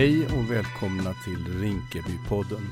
[0.00, 2.70] Hej och välkomna till Rinkebypodden.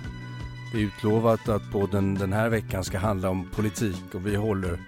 [0.72, 4.78] Det är utlovat att podden den här veckan ska handla om politik och vi håller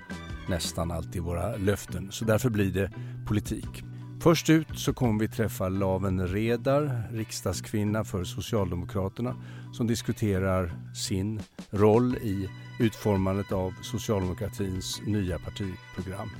[0.49, 2.13] nästan alltid våra löften.
[2.13, 2.91] Så därför blir det
[3.27, 3.85] politik.
[4.21, 9.37] Först ut så kommer vi träffa Laven Redar, riksdagskvinna för Socialdemokraterna
[9.73, 12.49] som diskuterar sin roll i
[12.79, 16.31] utformandet av socialdemokratins nya partiprogram.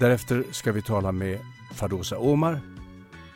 [0.00, 1.38] Därefter ska vi tala med
[1.74, 2.60] Fadosa Omar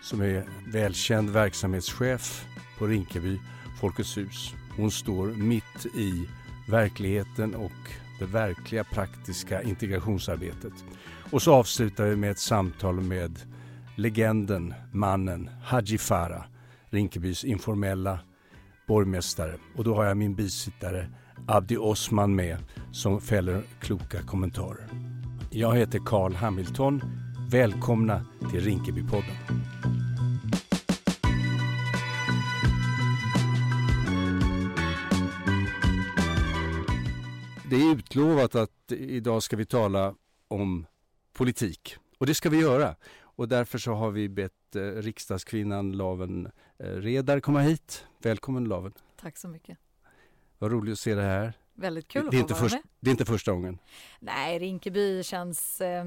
[0.06, 2.46] som är välkänd verksamhetschef
[2.78, 3.38] på Rinkeby
[3.80, 4.54] Folkets hus.
[4.76, 6.28] Hon står mitt i
[6.68, 7.72] verkligheten och
[8.18, 10.72] det verkliga praktiska integrationsarbetet.
[11.30, 13.38] Och så avslutar vi med ett samtal med
[13.96, 16.44] legenden, mannen Haji Farah,
[16.90, 18.18] Rinkebys informella
[18.88, 19.54] borgmästare.
[19.76, 21.08] Och då har jag min bisittare
[21.48, 22.58] Abdi Osman med
[22.92, 24.88] som fäller kloka kommentarer.
[25.50, 27.25] Jag heter Carl Hamilton.
[27.50, 29.36] Välkomna till Rinkebypodden.
[37.70, 40.14] Det är utlovat att idag ska vi tala
[40.48, 40.86] om
[41.32, 42.96] politik och det ska vi göra.
[43.20, 48.06] Och därför så har vi bett eh, riksdagskvinnan Laven eh, Redar komma hit.
[48.22, 48.92] Välkommen Laven.
[49.20, 49.78] Tack så mycket.
[50.58, 51.52] Vad roligt att se dig här.
[51.74, 52.82] Väldigt kul det, att få vara först, med.
[53.00, 53.78] det är inte första gången.
[54.20, 56.04] Nej, Rinkeby känns, eh,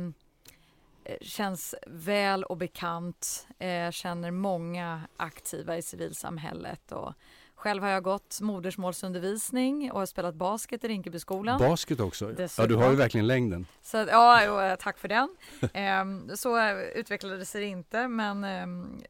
[1.22, 3.48] känns väl och bekant.
[3.60, 6.92] Eh, känner många aktiva i civilsamhället.
[6.92, 7.14] Och
[7.56, 11.60] själv har jag gått modersmålsundervisning och har spelat basket i Rinkebyskolan.
[11.60, 12.26] Basket också?
[12.26, 12.70] Ja, Dessutom.
[12.70, 13.66] du har ju verkligen längden.
[13.82, 15.36] Så, ja, eh, tack för den.
[15.74, 18.44] Ehm, så eh, utvecklades det inte, men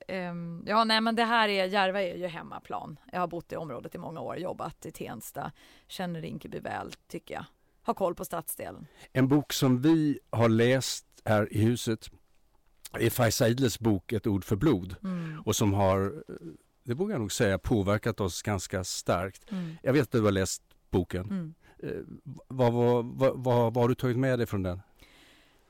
[0.08, 3.00] ehm, ja, nej, men det här är Järva är ju hemmaplan.
[3.12, 5.52] Jag har bott i området i många år, jobbat i Tensta,
[5.88, 7.46] känner Rinkeby väl tycker jag.
[7.82, 8.88] Har koll på stadsdelen.
[9.14, 12.10] En bok som vi har läst här i huset
[12.94, 15.42] är Faiza Idles bok Ett ord för blod Mm.
[15.46, 16.24] och som har,
[16.84, 19.52] det vågar jag nog säga, påverkat oss ganska starkt.
[19.52, 19.78] Mm.
[19.84, 21.26] Jag vet att du har läst boken.
[21.26, 21.54] Mm.
[21.80, 22.04] Eh,
[22.48, 24.82] vad, vad, vad, vad, vad har du tagit med dig från den?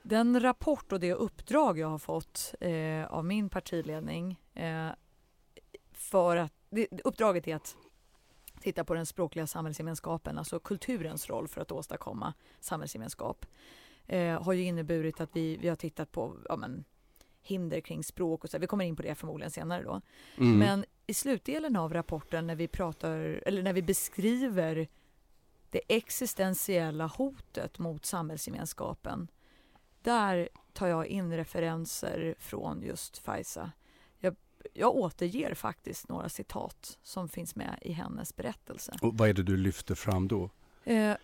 [0.02, 4.90] Den rapport och det uppdrag jag har fått eh, av min partiledning eh,
[5.92, 7.76] för att det, uppdraget är att
[8.62, 13.46] titta på den språkliga samhällsgemenskapen, alltså kulturens roll för att åstadkomma samhällsgemenskap,
[14.10, 16.84] eh, har ju inneburit att vi, vi har tittat på ja, men,
[17.42, 18.60] hinder kring språk och så.
[18.60, 20.02] Vi kommer in på det förmodligen senare då.
[20.38, 20.58] Mm.
[20.60, 24.88] Men i slutdelen av rapporten när vi pratar eller när vi beskriver
[25.70, 29.28] det existentiella hotet mot samhällsgemenskapen.
[30.02, 33.72] Där tar jag in referenser från just Faiza.
[34.20, 34.36] Jag,
[34.74, 38.98] jag återger faktiskt några citat som finns med i hennes berättelse.
[39.02, 40.50] Och vad är det du lyfter fram då?
[40.84, 41.16] Eh,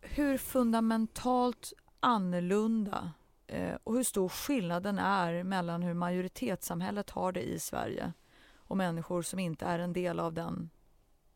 [0.00, 3.12] hur fundamentalt annorlunda
[3.46, 8.12] eh, och hur stor skillnaden är mellan hur majoritetssamhället har det i Sverige
[8.56, 10.70] och människor som inte är en del av den,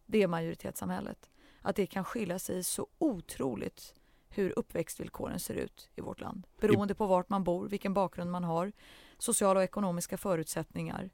[0.06, 1.30] det majoritetssamhället.
[1.60, 3.94] Att det kan skilja sig så otroligt
[4.28, 6.46] hur uppväxtvillkoren ser ut i vårt land.
[6.60, 8.72] Beroende på vart man bor, vilken bakgrund man har,
[9.18, 11.10] sociala och ekonomiska förutsättningar.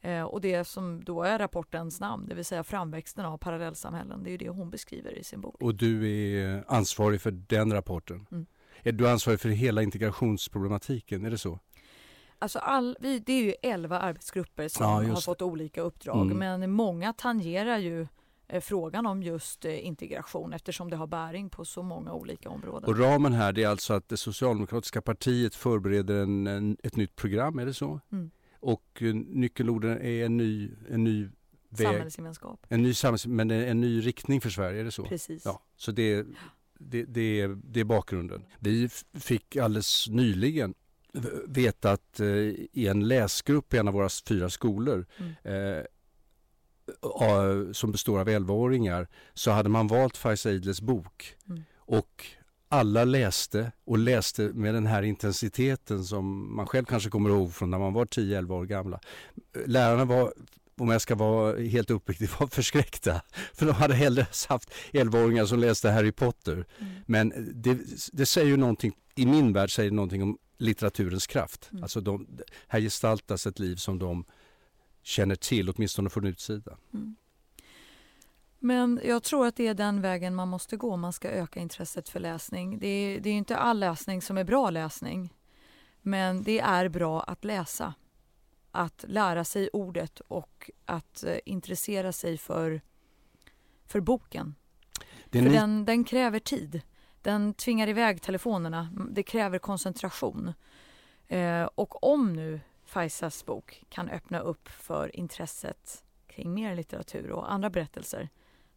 [0.00, 4.22] Eh, och det som då är rapportens namn, det vill säga framväxten av parallellsamhällen.
[4.22, 5.62] Det är ju det hon beskriver i sin bok.
[5.62, 8.26] Och du är ansvarig för den rapporten.
[8.30, 8.46] Mm.
[8.82, 11.24] Är du ansvarig för hela integrationsproblematiken?
[11.24, 11.58] Är det så?
[12.38, 16.30] Alltså all, vi, det är ju elva arbetsgrupper som Ja, har fått olika uppdrag.
[16.30, 16.38] Mm.
[16.38, 18.06] Men många tangerar ju
[18.48, 22.90] eh, frågan om just eh, integration eftersom det har bäring på så många olika områden.
[22.90, 27.58] Och ramen här är alltså att det socialdemokratiska partiet förbereder en, en, ett nytt program,
[27.58, 28.00] är det så?
[28.12, 28.30] Mm.
[28.60, 31.28] Och eh, nyckelorden är en ny, en ny
[31.68, 32.66] väg, Samhällsgemenskap.
[32.68, 35.04] en ny samhälls, men en, ny riktning för Sverige, är det så?
[35.04, 35.44] Precis.
[35.44, 36.26] Ja, så det,
[36.90, 38.44] det, det, det är bakgrunden.
[38.58, 40.74] Vi fick alldeles nyligen
[41.46, 42.26] veta att eh,
[42.72, 45.32] i en läsgrupp i en av våra fyra skolor Mm.
[45.78, 45.84] eh,
[47.72, 51.62] som består av 11-åringar så hade man valt Faiza Idles bok Mm.
[51.76, 52.26] och
[52.68, 57.70] alla läste och läste med den här intensiteten som man själv kanske kommer ihåg från
[57.70, 59.00] när man var 10-11 år gamla.
[59.66, 60.32] Lärarna var
[60.82, 63.22] om jag ska vara helt uppriktig, var förskräckta.
[63.54, 66.52] För de hade hellre haft 11-åringar som läste Harry Potter.
[66.78, 66.92] Mm.
[67.06, 67.32] Men
[67.62, 67.78] det,
[68.12, 71.68] det säger ju någonting, i min värld säger det någonting om litteraturens kraft.
[71.72, 71.82] Mm.
[71.82, 72.26] Alltså de,
[72.68, 74.24] här gestaltas ett liv som de
[75.02, 76.76] känner till, åtminstone från utsidan.
[76.94, 77.16] Mm.
[78.58, 81.60] Men jag tror att det är den vägen man måste gå om man ska öka
[81.60, 82.78] intresset för läsning.
[82.78, 85.34] Det är, det är inte all läsning som är bra läsning.
[86.02, 87.94] Men det är bra att läsa.
[88.72, 92.80] Att lära sig ordet och att eh, intressera sig för,
[93.86, 94.54] för boken.
[95.30, 96.80] Är För ni, den, den kräver tid.
[97.22, 98.88] Den tvingar iväg telefonerna.
[99.10, 100.52] Det kräver koncentration.
[101.28, 107.52] Eh, och om nu Faisas bok kan öppna upp för intresset kring mer litteratur och
[107.52, 108.28] andra berättelser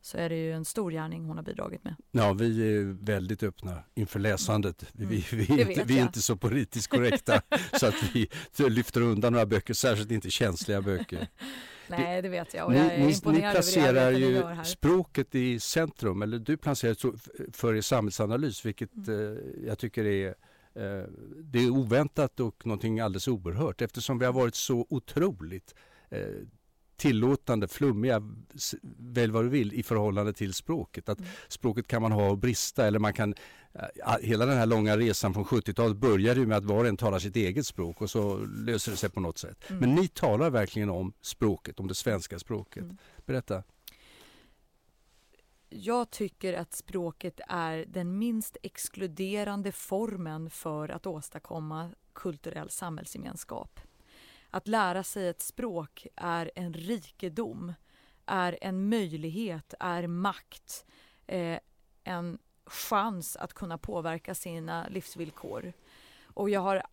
[0.05, 1.95] så är det ju en stor gärning hon har bidragit med.
[2.11, 4.85] Ja, vi är väldigt öppna inför läsandet.
[4.93, 7.41] Vi, vi, vi, är, inte, vi är inte så politiskt korrekta
[7.79, 8.29] så att vi
[8.69, 11.27] lyfter undan några böcker, särskilt inte känsliga böcker.
[11.87, 16.39] Nej, det vet jag och jag är ni, ni placerar ju språket i centrum, eller
[16.39, 16.95] du placerar
[17.51, 19.37] för er samhällsanalys, vilket mm.
[19.37, 20.27] eh, jag tycker är
[20.75, 21.03] eh,
[21.43, 25.75] det är oväntat och någonting alldeles oerhört eftersom vi har varit så otroligt
[26.09, 26.19] eh,
[26.97, 28.21] tillåtande, flummiga,
[28.97, 31.09] välj vad du vill, i förhållande till språket.
[31.09, 31.31] Att mm.
[31.47, 33.35] Språket kan man ha och brista eller man kan
[34.21, 37.19] Hela den här långa resan från 70-talet började ju med att var och en talar
[37.19, 39.69] sitt eget språk och så löser det sig på något sätt.
[39.69, 39.79] Mm.
[39.79, 42.83] Men ni talar verkligen om språket, om det svenska språket.
[42.83, 42.97] Mm.
[43.25, 43.63] Berätta.
[45.69, 53.79] Jag tycker att språket är den minst exkluderande formen för att åstadkomma kulturell samhällsgemenskap.
[54.55, 57.73] Att lära sig ett språk är en rikedom,
[58.25, 60.85] är en möjlighet, är makt,
[61.27, 61.59] eh,
[62.03, 65.73] en chans att kunna påverka sina livsvillkor.
[66.23, 66.83] Och jag har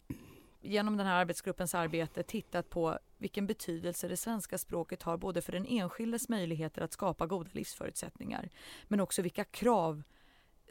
[0.60, 5.52] genom den här arbetsgruppens arbete tittat på vilken betydelse det svenska språket har både för
[5.52, 8.48] den enskildes möjligheter att skapa goda livsförutsättningar
[8.88, 10.02] men också vilka krav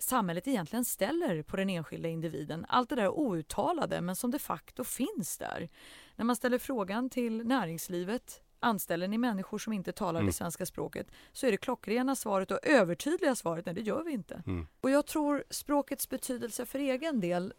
[0.02, 2.66] samhället egentligen ställer på den enskilda individen.
[2.70, 5.70] Allt det där outtalade men som de facto finns där.
[6.16, 10.28] När man ställer frågan till näringslivet Anställer ni människor som inte talar mm.
[10.28, 14.12] det svenska språket så är det klockrena svaret och övertydliga svaret nej det gör vi
[14.12, 14.44] inte.
[14.48, 14.68] Mm.
[14.82, 17.54] Och jag tror språkets betydelse för egen del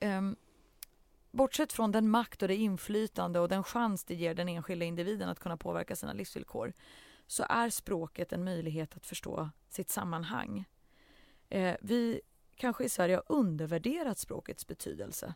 [0.00, 0.36] um,
[1.30, 5.28] Bortsett från den makt och det inflytande och den chans det ger den enskilda individen
[5.28, 6.72] att kunna påverka sina livsvillkor
[7.26, 10.64] så är språket en möjlighet att förstå sitt sammanhang.
[11.48, 12.20] Eh, vi
[12.56, 15.34] kanske i Sverige har undervärderat språkets betydelse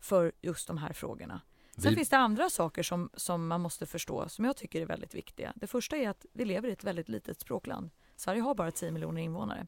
[0.00, 1.40] för just de här frågorna.
[1.76, 1.96] Sen vi...
[1.96, 5.52] finns det andra saker som, som man måste förstå som jag tycker är väldigt viktiga.
[5.56, 7.90] Det första är att vi lever i ett väldigt litet språkland.
[8.16, 9.66] Sverige har bara 10 miljoner invånare.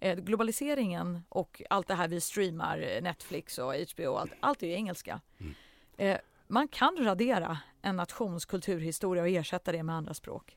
[0.00, 4.62] Eh, globaliseringen och allt det här vi streamar, eh, Netflix och HBO, och allt, allt
[4.62, 5.20] är ju engelska.
[5.38, 5.54] Mm.
[5.96, 10.56] Eh, man kan radera en nations kulturhistoria och ersätta det med andra språk.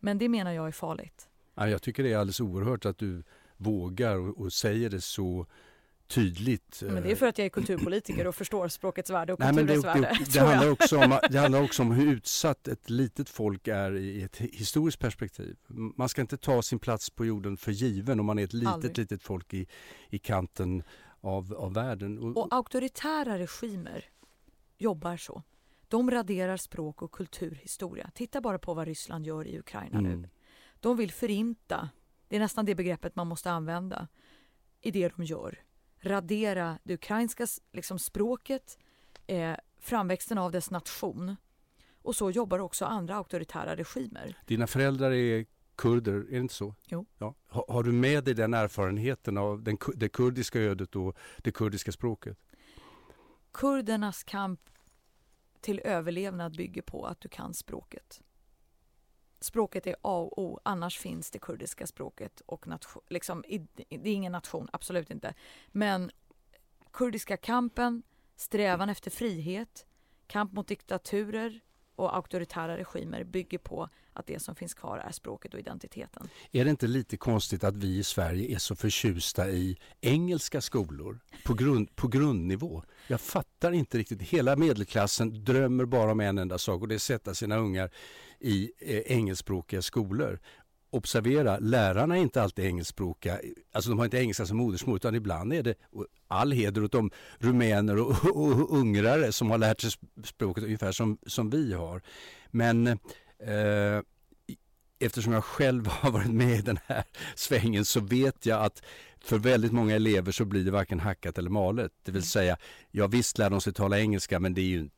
[0.00, 1.28] Men det menar jag är farligt.
[1.54, 3.22] Ja, jag tycker det är alldeles oerhört att du
[3.56, 5.46] vågar och, och säger det så
[6.06, 6.82] tydligt.
[6.82, 9.76] Men det är för att jag är kulturpolitiker och förstår språkets värde och kulturens Nej,
[9.76, 10.18] det, värde.
[10.18, 13.96] Det, det, handlar också om, det handlar också om hur utsatt ett litet folk är
[13.96, 15.56] i ett historiskt perspektiv.
[15.96, 18.74] Man ska inte ta sin plats på jorden för given om man är ett litet,
[18.74, 18.98] Aldrig.
[18.98, 19.66] litet folk i,
[20.10, 20.82] i kanten
[21.20, 22.18] av, av världen.
[22.18, 24.04] Och, och auktoritära regimer
[24.78, 25.42] jobbar så.
[25.88, 28.10] De raderar språk och kulturhistoria.
[28.14, 30.20] Titta bara på vad Ryssland gör i Ukraina mm.
[30.20, 30.28] nu.
[30.80, 31.88] De vill förinta,
[32.28, 34.08] det är nästan det begreppet man måste använda,
[34.80, 35.66] i det de gör
[36.06, 38.78] radera det ukrainska liksom, språket,
[39.26, 41.36] eh, framväxten av dess nation.
[42.02, 44.38] Och så jobbar också andra auktoritära regimer.
[44.46, 45.46] Dina föräldrar är
[45.76, 46.74] kurder, är det inte så?
[46.86, 47.06] Jo.
[47.18, 47.34] Ja.
[47.46, 51.92] Har, har du med dig den erfarenheten av den, det kurdiska ödet och det kurdiska
[51.92, 52.38] språket?
[53.52, 54.60] Kurdernas kamp
[55.60, 58.22] till överlevnad bygger på att du kan språket.
[59.40, 63.44] Språket är A och O, annars finns det kurdiska språket och nation, liksom,
[63.88, 65.34] det är ingen nation, absolut inte.
[65.68, 66.10] Men
[66.92, 68.02] kurdiska kampen,
[68.36, 69.86] strävan efter frihet,
[70.26, 71.60] kamp mot diktaturer
[71.96, 76.28] och auktoritära regimer bygger på att det som finns kvar är språket och identiteten.
[76.52, 81.20] Är det inte lite konstigt att vi i Sverige är så förtjusta i engelska skolor
[81.44, 82.82] på, grund, på grundnivå?
[83.08, 84.22] Jag fattar inte riktigt.
[84.22, 87.90] Hela medelklassen drömmer bara om en enda sak och det är att sätta sina ungar
[88.40, 90.40] i eh, engelskspråkiga skolor.
[90.90, 93.40] Observera, lärarna är inte alltid engelskspråkiga,
[93.72, 95.74] alltså de har inte engelska som modersmål utan ibland är det
[96.28, 99.90] all heder åt de rumäner och, och, och ungrare som har lärt sig
[100.24, 102.02] språket ungefär som, som vi har.
[102.50, 102.96] Men eh,
[103.38, 104.02] eh,
[104.98, 108.82] eftersom jag själv har varit med i den här svängen så vet jag att
[109.20, 111.92] för väldigt många elever så blir det varken hackat eller malet.
[112.02, 112.26] Det vill mm.
[112.26, 112.56] säga,
[112.90, 114.88] ja visst lär de sig tala engelska men det är ju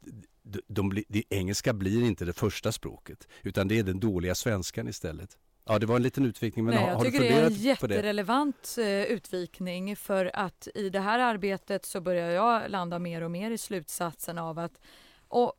[0.42, 4.88] de, de, de, engelska blir inte det första språket utan det är den dåliga svenskan
[4.88, 5.36] istället.
[5.64, 6.64] Ja, det var en liten utvikning.
[6.64, 9.06] Men Nej, har, jag tycker det är en jätterelevant det?
[9.06, 13.50] Eh, utvikning för att i det här arbetet så börjar jag landa mer och mer
[13.50, 14.80] i slutsatsen av att
[15.28, 15.52] och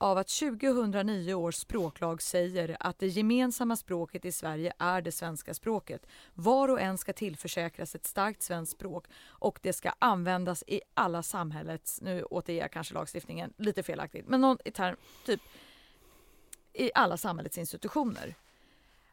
[0.00, 5.54] av att 2009 års språklag säger att det gemensamma språket i Sverige är det svenska
[5.54, 6.06] språket.
[6.34, 11.22] Var och en ska tillförsäkras ett starkt svenskt språk och det ska användas i alla
[11.22, 15.40] samhällets, nu återger jag kanske lagstiftningen lite felaktigt, men någon i term, typ
[16.72, 18.34] i alla samhällets institutioner.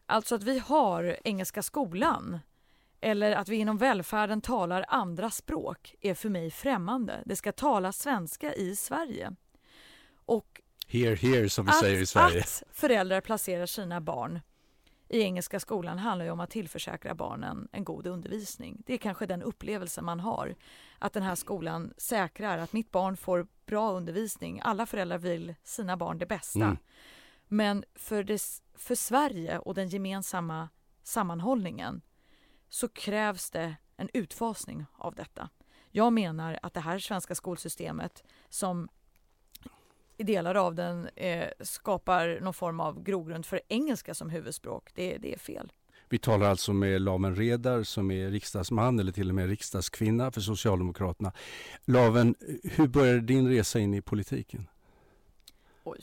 [0.06, 2.38] Alltså att vi har Engelska skolan
[3.00, 7.22] eller att vi inom välfärden talar andra språk är för mig främmande.
[7.24, 9.34] Det ska talas svenska i Sverige.
[10.24, 12.40] Och Here, here som vi att, säger i Sverige.
[12.40, 14.40] Att föräldrar placerar sina barn
[15.08, 18.82] i engelska skolan handlar ju om att tillförsäkra barnen en god undervisning.
[18.86, 20.54] Det är kanske den upplevelse man har.
[20.98, 24.60] Att den här skolan säkrar att mitt barn får bra undervisning.
[24.64, 26.64] Alla föräldrar vill sina barn det bästa.
[26.64, 26.76] Mm.
[27.48, 28.42] Men för, det,
[28.74, 30.68] för Sverige och den gemensamma
[31.02, 32.02] sammanhållningen
[32.68, 35.48] så krävs det en utfasning av detta.
[35.90, 38.88] Jag menar att det här svenska skolsystemet som
[40.18, 44.90] i delar av den eh, skapar någon form av grogrund för engelska som huvudspråk.
[44.94, 45.72] Det, det är fel.
[46.08, 50.40] Vi talar alltså med Laven Redar som är riksdagsman eller till och med riksdagskvinna för
[50.40, 51.32] Socialdemokraterna.
[51.84, 54.68] Laven, hur började din resa in i politiken?
[55.84, 56.00] Oj.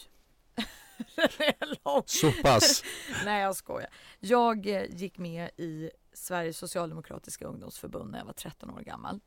[2.06, 2.84] Så pass?
[3.26, 3.90] Nej, jag skojar.
[4.20, 9.20] Jag eh, gick med i Sveriges socialdemokratiska ungdomsförbund när jag var 13 år gammal.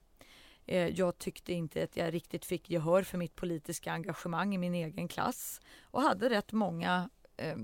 [0.68, 4.74] Eh, jag tyckte inte att jag riktigt fick gehör för mitt politiska engagemang i min
[4.74, 7.56] egen klass och hade rätt många eh,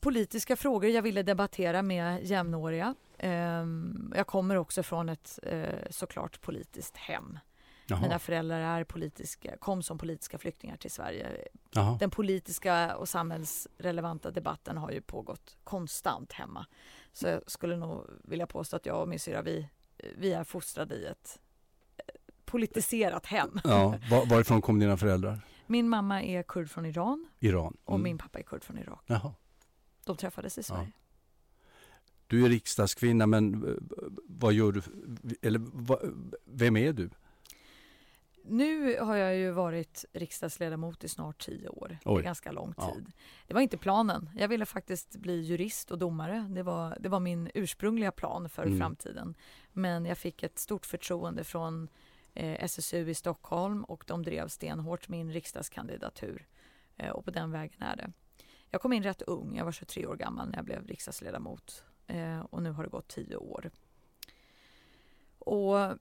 [0.00, 2.94] politiska frågor jag ville debattera med jämnåriga.
[3.18, 3.66] Eh,
[4.14, 7.38] jag kommer också från ett eh, såklart politiskt hem.
[7.86, 8.00] Jaha.
[8.00, 11.48] Mina föräldrar är politiska, kom som politiska flyktingar till Sverige.
[11.70, 11.96] Jaha.
[12.00, 16.66] Den politiska och samhällsrelevanta debatten har ju pågått konstant hemma.
[17.12, 19.68] Så jag skulle nog vilja påstå att jag och min syrra, vi
[20.16, 21.38] vi är fostrade i ett
[21.96, 22.04] eh,
[22.44, 23.60] politiserat hem.
[23.64, 25.40] Ja, var, varifrån kom dina föräldrar?
[25.66, 27.26] Min mamma är kurd från Iran.
[27.40, 27.66] Iran.
[27.66, 27.78] Mm.
[27.84, 29.02] Och min pappa är kurd från Irak.
[29.06, 29.34] Jaha.
[30.04, 30.92] De träffades i Sverige.
[30.94, 31.00] Ja.
[32.26, 33.74] Du är riksdagskvinna, men eh,
[34.28, 34.82] vad gör du?
[35.42, 35.60] Eller
[36.44, 37.10] vem är du?
[38.46, 41.98] Nu har jag ju varit riksdagsledamot i snart tio år.
[42.04, 42.14] Oj.
[42.14, 43.04] Det är ganska lång tid.
[43.06, 43.12] Ja.
[43.46, 44.30] Det var inte planen.
[44.36, 46.46] Jag ville faktiskt bli jurist och domare.
[46.50, 48.78] Det var, det var min ursprungliga plan för mm.
[48.78, 49.34] framtiden.
[49.76, 51.88] Men jag fick ett stort förtroende från
[52.34, 56.46] eh, SSU i Stockholm och de drev stenhårt min riksdagskandidatur.
[56.96, 58.12] Eh, och på den vägen är det.
[58.70, 59.56] Jag kom in rätt ung.
[59.56, 61.84] Jag var 23 år gammal när jag blev riksdagsledamot.
[62.06, 63.70] Eh, och nu har det gått tio år.
[65.38, 65.98] Och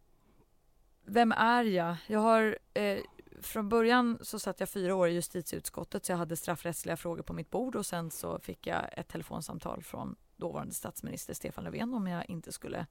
[1.05, 1.95] vem är jag?
[2.07, 2.99] Jag har eh,
[3.41, 7.33] från början så satt jag fyra år i justitieutskottet så jag hade straffrättsliga frågor på
[7.33, 12.07] mitt bord och sen så fick jag ett telefonsamtal från dåvarande statsminister Stefan Löfven om
[12.07, 12.85] jag inte skulle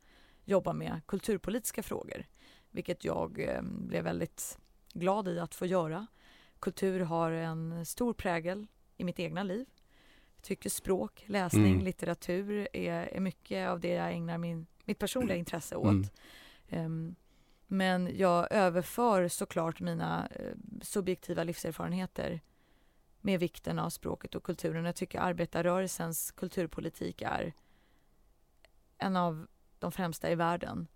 [0.44, 2.26] jobba med kulturpolitiska frågor.
[2.70, 4.58] Vilket jag eh, blev väldigt
[4.92, 6.06] glad i att få göra.
[6.61, 9.66] Kultur har en stor prägel i mitt egna liv.
[10.37, 11.84] Jag tycker språk, läsning, mm.
[11.84, 16.12] litteratur är, är mycket av det jag ägnar min, mitt personliga intresse åt.
[16.68, 16.84] Mm.
[16.87, 17.14] Um,
[17.66, 22.40] men jag överför såklart mina eh, subjektiva livserfarenheter
[23.20, 24.84] med vikten av språket och kulturen.
[24.84, 27.52] Jag tycker arbetarrörelsens kulturpolitik är
[28.99, 29.46] en av
[29.82, 30.86] de främsta i världen.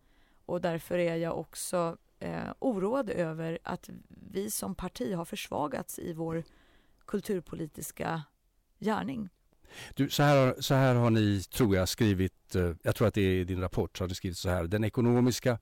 [0.46, 6.12] Och därför är jag också eh, oroad över att vi som parti har försvagats i
[6.12, 6.44] vår
[7.06, 8.22] kulturpolitiska
[8.78, 9.28] gärning.
[9.94, 13.20] Du, så, här, så här har ni, tror jag, skrivit, eh, jag tror att det
[13.20, 14.64] är i din rapport, så har ni skrivit så här.
[14.64, 15.58] Den ekonomiska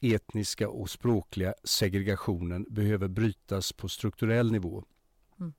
[0.00, 4.84] etniska och språkliga segregationen behöver brytas på strukturell nivå.
[5.40, 5.52] Mm.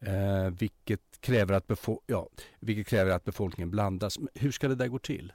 [0.00, 2.28] Eh, vilket, kräver att ja,
[2.60, 4.18] vilket kräver att befolkningen blandas.
[4.34, 5.32] Hur ska det där gå till?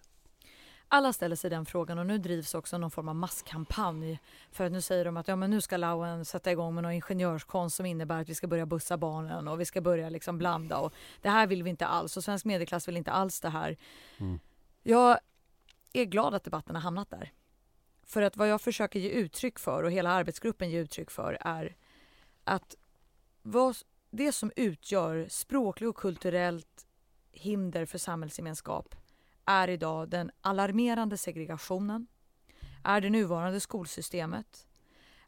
[0.93, 4.19] Alla ställer sig den frågan och nu drivs också någon form av masskampanj.
[4.51, 7.75] För nu säger de att ja, men nu ska Lauen sätta igång med någon ingenjörskonst
[7.75, 10.77] som innebär att vi ska börja bussa barnen och vi ska börja liksom blanda.
[10.77, 13.77] Och det här vill vi inte alls och svensk medelklass vill inte alls det här.
[14.17, 14.39] Mm.
[14.83, 15.19] Jag
[15.93, 17.31] är glad att debatten har hamnat där.
[18.03, 21.75] För att vad jag försöker ge uttryck för och hela arbetsgruppen ger uttryck för är
[22.43, 22.75] att
[23.41, 23.77] vad,
[24.09, 26.85] det som utgör språkligt och kulturellt
[27.31, 28.95] hinder för samhällsgemenskap
[29.45, 32.07] är idag den alarmerande segregationen,
[32.83, 34.67] är det nuvarande skolsystemet,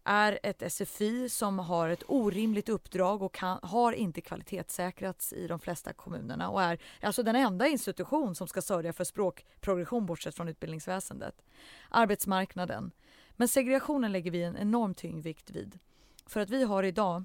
[0.04, 5.60] är ett SFI som har ett orimligt uppdrag och kan, har inte kvalitetssäkrats i de
[5.60, 10.48] flesta kommunerna och är alltså den enda institution som ska sörja för språkprogression bortsett från
[10.48, 11.42] utbildningsväsendet.
[11.90, 12.92] Arbetsmarknaden.
[13.32, 15.80] Men segregationen lägger vi en enorm tyngdvikt vid.
[16.26, 17.24] För att vi har idag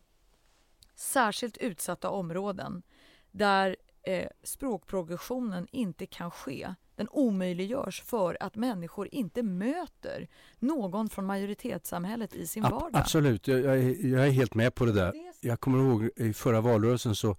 [0.94, 2.82] särskilt utsatta områden
[3.30, 10.28] där eh, språkprogressionen inte kan ske den omöjliggörs för att människor inte möter
[10.58, 12.90] någon från majoritetssamhället i sin vardag.
[12.92, 15.12] Absolut, jag, jag, är, jag är helt med på det där.
[15.40, 17.36] Jag kommer ihåg i förra valrörelsen så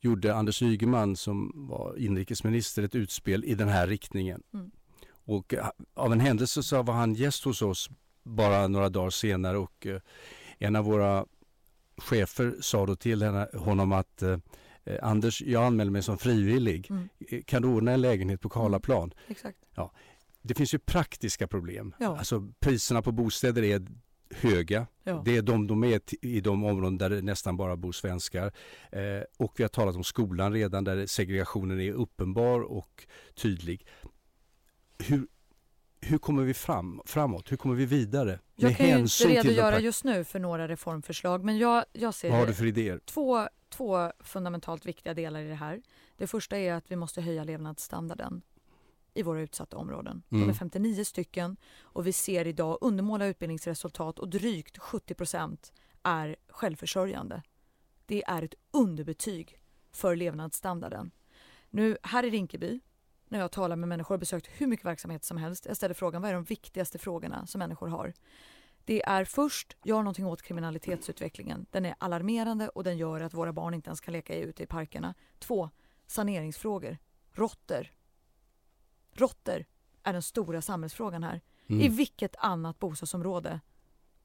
[0.00, 4.42] gjorde Anders Ygeman som var inrikesminister ett utspel i den här riktningen.
[4.54, 4.70] Mm.
[5.24, 7.90] Och eh, av en händelse så var han gäst hos oss
[8.22, 10.00] bara några dagar senare och eh,
[10.58, 11.26] en av våra
[11.96, 14.22] chefer sa då till henne, honom att
[14.86, 16.90] eh, Anders, jag anmäler mig som frivillig.
[16.90, 17.08] Mm.
[17.28, 19.02] Eh, kan du ordna en lägenhet på Karlaplan?
[19.02, 19.12] Mm.
[19.28, 19.58] Exakt.
[19.74, 19.92] Ja.
[20.42, 21.94] Det finns ju praktiska problem.
[21.98, 22.18] Ja.
[22.18, 23.86] Alltså priserna på bostäder är
[24.30, 24.86] höga.
[25.04, 25.22] Ja.
[25.24, 28.52] Det är de de är i de områden där det nästan bara bor svenskar.
[28.92, 33.86] Eh, och vi har talat om skolan redan där segregationen är uppenbar och tydlig.
[34.98, 35.26] Hur,
[36.00, 37.52] hur kommer vi fram, framåt?
[37.52, 38.38] Hur kommer vi vidare?
[38.56, 42.38] Jag kan ju inte redogöra just nu för några reformförslag men jag, jag ser Vad
[42.38, 43.00] har du för idéer?
[43.04, 45.82] Två, två fundamentalt viktiga delar i det här.
[46.16, 48.42] Det första är att vi måste höja levnadsstandarden
[49.14, 50.22] i våra utsatta områden.
[50.30, 50.46] Mm.
[50.46, 51.04] De är 59 mm.
[51.04, 57.42] stycken och vi ser idag undermåliga utbildningsresultat och drygt 70 procent är självförsörjande.
[58.06, 59.60] Det är ett underbetyg
[59.92, 61.10] för levnadsstandarden.
[61.70, 62.80] Nu här i Rinkeby,
[63.28, 66.22] när jag talar med människor och besökt hur mycket verksamhet som helst, jag ställer frågan
[66.22, 68.12] vad är de viktigaste frågorna som människor har?
[68.86, 71.66] Det är först, gör någonting åt kriminalitetsutvecklingen.
[71.70, 74.66] Den är alarmerande och den gör att våra barn inte ens kan leka ute i
[74.66, 75.14] parkerna.
[75.38, 75.70] Två,
[76.06, 76.98] saneringsfrågor.
[77.32, 77.90] Råttor,
[79.12, 79.64] Råttor
[80.02, 81.40] är den stora samhällsfrågan här.
[81.66, 81.80] Mm.
[81.80, 83.60] I vilket annat bostadsområde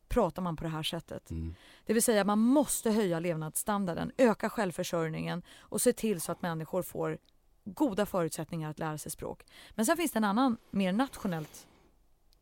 [0.08, 1.32] pratar man på det här sättet?
[1.32, 1.56] Mm.
[1.86, 6.84] Det vill säga man måste höja levnadsstandarden, öka självförsörjningen och se till så att människor
[6.84, 7.18] får
[7.64, 9.46] goda förutsättningar att lära sig språk.
[9.72, 11.68] Men sen finns det en annan, mer nationellt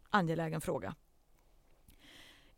[0.10, 0.96] angelägen fråga.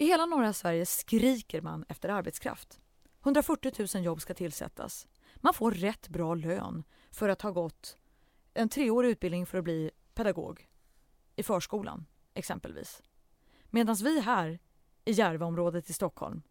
[0.01, 2.81] I hela norra Sverige skriker man efter arbetskraft.
[3.23, 5.07] 140 000 jobb ska tillsättas.
[5.35, 7.97] Man får rätt bra lön för att ha gått
[8.53, 10.69] en treårig utbildning för att bli pedagog
[11.35, 13.01] i förskolan, exempelvis.
[13.69, 14.59] Medan vi här
[15.05, 16.41] i Järvaområdet i Stockholm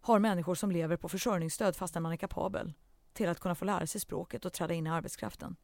[0.00, 2.72] har människor som lever på försörjningsstöd fastän man är kapabel
[3.12, 5.56] till att kunna få lära sig språket och träda in i arbetskraften.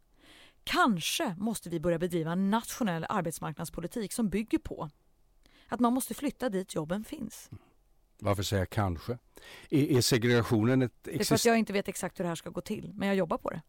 [0.64, 4.90] Kanske måste vi börja bedriva en nationell arbetsmarknadspolitik som bygger på
[5.72, 7.50] att man måste flytta dit jobben finns.
[8.18, 9.18] Varför säger jag kanske?
[9.70, 10.92] Är, är segregationen ett...
[11.02, 13.08] Det är för att jag inte vet exakt hur det här ska gå till, men
[13.08, 13.62] jag jobbar på det.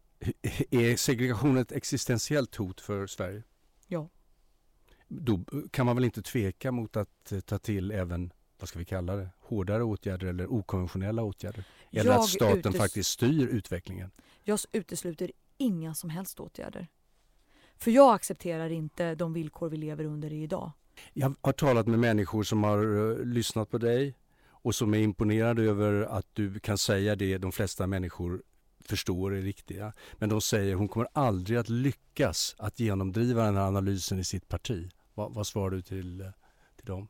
[0.70, 3.42] Är segregation ett existentiellt hot för Sverige?
[3.86, 4.08] Ja.
[5.08, 8.84] Då kan man väl inte tveka mot att eh, ta till även, vad ska vi
[8.84, 11.64] kalla det, hårdare åtgärder eller okonventionella åtgärder?
[11.90, 14.10] Eller jag att staten faktiskt styr utvecklingen?
[14.42, 16.88] Jag utesluter inga som helst åtgärder.
[17.76, 20.72] För jag accepterar inte de villkor vi lever under idag.
[21.12, 24.14] Jag har talat med människor som har uh, lyssnat på dig
[24.64, 28.42] och som är imponerade över att du kan säga det de flesta människor
[28.84, 29.92] förstår är riktiga.
[30.12, 34.48] Men de säger hon kommer aldrig att lyckas att genomdriva den här analysen i sitt
[34.48, 34.90] parti.
[35.14, 36.26] Vad, vad svarar du till, eh,
[36.76, 37.08] till dem?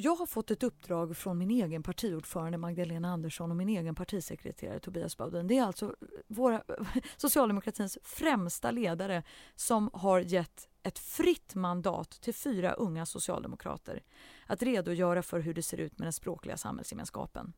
[0.00, 4.80] Jag har fått ett uppdrag från min egen partiordförande Magdalena Andersson och min egen partisekreterare
[4.80, 5.46] Tobias Bauden.
[5.46, 5.94] Det är alltså
[6.26, 6.62] våra,
[7.16, 9.22] socialdemokratins främsta ledare
[9.54, 14.02] som har gett ett fritt mandat till fyra unga socialdemokrater
[14.46, 17.52] att redogöra för hur det ser ut med den språkliga samhällsgemenskapen.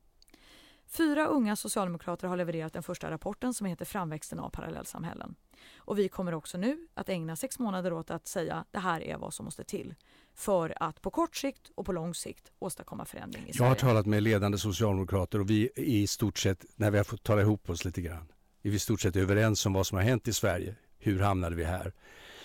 [0.92, 5.34] Fyra unga socialdemokrater har levererat den första rapporten som heter Framväxten av parallellsamhällen.
[5.76, 9.16] Och vi kommer också nu att ägna sex månader åt att säga det här är
[9.16, 9.94] vad som måste till
[10.34, 13.64] för att på kort sikt och på lång sikt åstadkomma förändring i Sverige.
[13.64, 17.04] Jag har talat med ledande socialdemokrater och vi är i stort sett, när vi har
[17.04, 19.96] fått tala ihop oss lite grann, är vi i stort sett överens om vad som
[19.96, 20.76] har hänt i Sverige.
[20.98, 21.92] Hur hamnade vi här?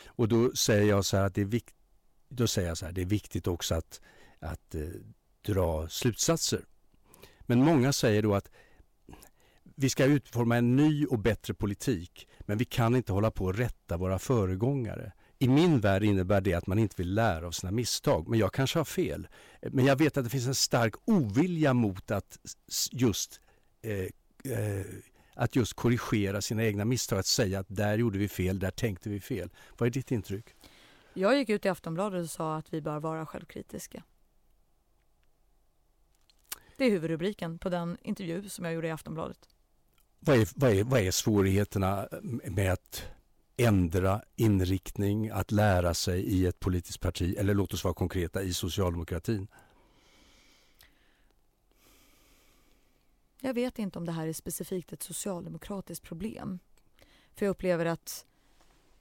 [0.05, 1.75] Och då säger jag så här att det är, vikt,
[2.29, 4.01] då säger jag så här, det är viktigt också att,
[4.39, 4.81] att eh,
[5.41, 6.65] dra slutsatser
[7.45, 8.51] men många säger då att
[9.75, 13.55] vi ska utforma en ny och bättre politik men vi kan inte hålla på och
[13.55, 15.11] rätta våra föregångare.
[15.39, 18.53] I min värld innebär det att man inte vill lära av sina misstag, men jag
[18.53, 19.27] kanske har fel.
[19.61, 22.39] Men jag vet att det finns en stark ovilja mot att
[22.91, 23.41] just,
[23.81, 24.85] eh, eh,
[25.33, 29.09] att just korrigera sina egna misstag, att säga att där gjorde vi fel, där tänkte
[29.09, 29.49] vi fel.
[29.77, 30.45] Vad är ditt intryck?
[31.13, 34.03] Jag gick ut i Aftonbladet och sa att vi bör vara självkritiska.
[36.75, 39.49] Det är huvudrubriken på den intervju som jag gjorde i Aftonbladet.
[40.19, 42.07] Vad är, vad är, vad är svårigheterna
[42.43, 43.03] med att
[43.57, 48.53] ändra inriktning, att lära sig i ett politiskt parti eller låt oss vara konkreta i
[48.53, 49.47] socialdemokratin?
[53.39, 56.59] Jag vet inte om det här är specifikt ett socialdemokratiskt problem.
[57.35, 58.25] För jag upplever att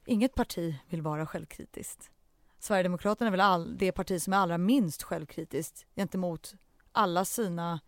[0.04, 2.10] inget parti vill vara självkritiskt.
[2.58, 6.54] Sverigedemokraterna är väl all, det parti som är allra minst självkritiskt gentemot
[6.94, 7.80] alla sina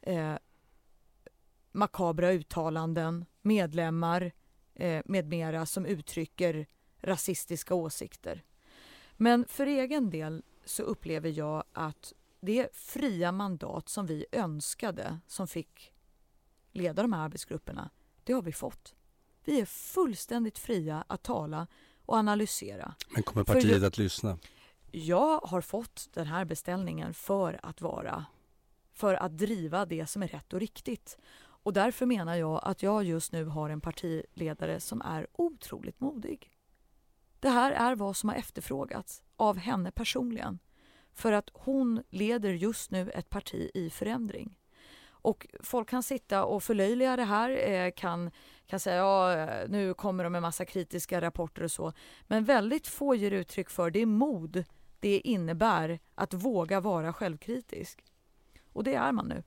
[0.00, 0.34] eh,
[1.72, 4.32] makabra uttalanden, medlemmar
[4.74, 6.66] eh, med mera som uttrycker
[7.00, 8.44] rasistiska åsikter.
[9.16, 15.48] Men för egen del så upplever jag att det fria mandat som vi önskade som
[15.48, 15.92] fick
[16.72, 17.90] leda de här arbetsgrupperna,
[18.24, 18.94] det har vi fått.
[19.44, 21.66] Vi är fullständigt fria att tala
[22.06, 22.94] och analysera.
[23.10, 24.38] Men kommer partiet att lyssna?
[24.96, 28.24] Jag har fått den här beställningen för att vara
[28.92, 31.18] för att driva det som är rätt och riktigt.
[31.36, 36.50] Och därför menar jag att jag just nu har en partiledare som är otroligt modig.
[37.40, 40.58] Det här är vad som har efterfrågats av henne personligen
[41.12, 44.58] För att hon leder just nu ett parti i förändring.
[45.08, 48.30] Och folk kan sitta och förlöjliga det här, eh, kan,
[48.66, 51.92] kan säga ja, eh, nu kommer de med massa kritiska rapporter och så.
[52.22, 54.64] Men väldigt få ger uttryck för det mod
[55.04, 58.04] det innebär att våga vara självkritisk.
[58.72, 59.42] Och det är man nu.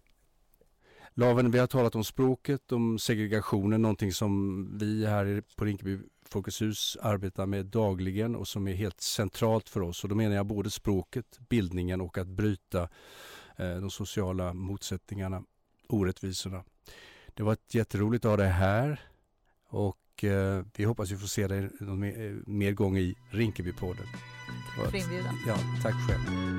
[1.13, 6.61] Laven, vi har talat om språket, om segregationen, någonting som vi här på Rinkeby Folkets
[6.61, 10.03] hus arbetar med dagligen och som är helt centralt för oss.
[10.03, 12.81] Och då menar jag både språket, bildningen och att bryta
[13.55, 15.43] eh, de sociala motsättningarna,
[15.87, 16.63] orättvisorna.
[17.33, 18.99] Det var ett jätteroligt att ha dig här
[19.67, 24.07] och eh, vi hoppas vi får se dig någon mer, eh, mer gång i Rinkebypodden.
[24.85, 25.39] För inbjudan.
[25.47, 26.57] Ja, tack själv.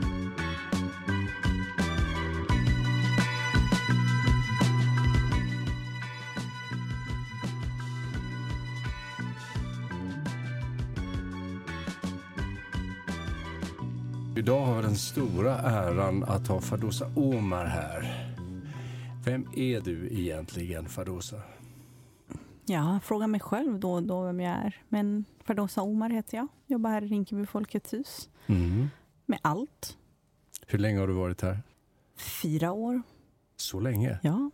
[14.36, 18.28] Idag har vi den stora äran att ha Fadosa Omar här.
[19.24, 21.36] Vem är du egentligen, Fadosa?
[22.70, 24.76] Ja, fråga mig själv då och då vem jag är.
[24.88, 26.48] Men Fadosa Omar heter jag.
[26.66, 28.28] Jobbar här i Rinkeby Folkets hus.
[28.46, 28.88] Mm.
[29.26, 29.96] Med allt.
[30.66, 31.62] Hur länge har du varit här?
[32.16, 33.02] Fyra år.
[33.56, 34.18] Så länge?
[34.22, 34.50] Ja.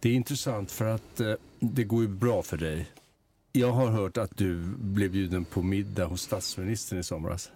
[0.00, 2.90] Det är intressant för att eh, det går ju bra för dig.
[3.52, 7.50] Jag har hört att du blev bjuden på middag hos statsministern i somras.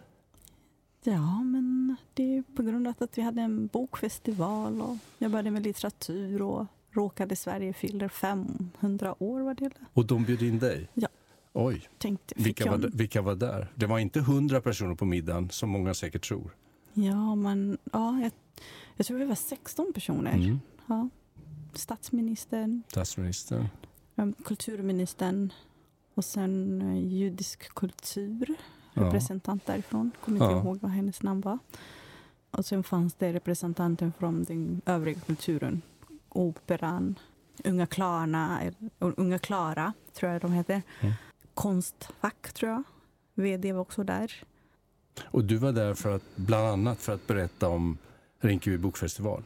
[1.02, 5.50] Ja, men det är på grund av att vi hade en bokfestival och jag började
[5.50, 9.40] med litteratur och råkade Sverige fyller 500 år.
[9.40, 9.70] Var det.
[9.92, 10.88] Och de bjöd in dig?
[10.94, 11.08] Ja.
[11.52, 13.72] Oj, Tänkte, vilka, var, vilka var där?
[13.74, 16.50] Det var inte 100 personer på middagen som många säkert tror.
[16.94, 18.32] Ja, men ja, jag,
[18.96, 20.32] jag tror vi var 16 personer.
[20.32, 20.60] Mm.
[20.86, 21.08] Ja.
[21.74, 23.68] Statsministern, Statsministern.
[24.44, 25.52] kulturministern
[26.14, 28.56] och sen eh, judisk kultur
[28.92, 29.72] representant ja.
[29.72, 30.10] därifrån.
[30.24, 30.62] Kommer inte ja.
[30.62, 31.58] ihåg vad hennes namn var.
[32.50, 35.82] Och sen fanns det representanten från den övriga kulturen.
[36.36, 37.18] Operan,
[37.64, 38.60] Unga Klarna,
[38.98, 40.82] Unga Klara, tror jag de heter.
[41.00, 41.14] Mm.
[41.54, 42.82] Konstfack, tror jag.
[43.34, 44.44] VD var också där.
[45.24, 47.98] Och du var där för att, bland annat för att berätta om
[48.40, 49.42] Rinkeby bokfestival?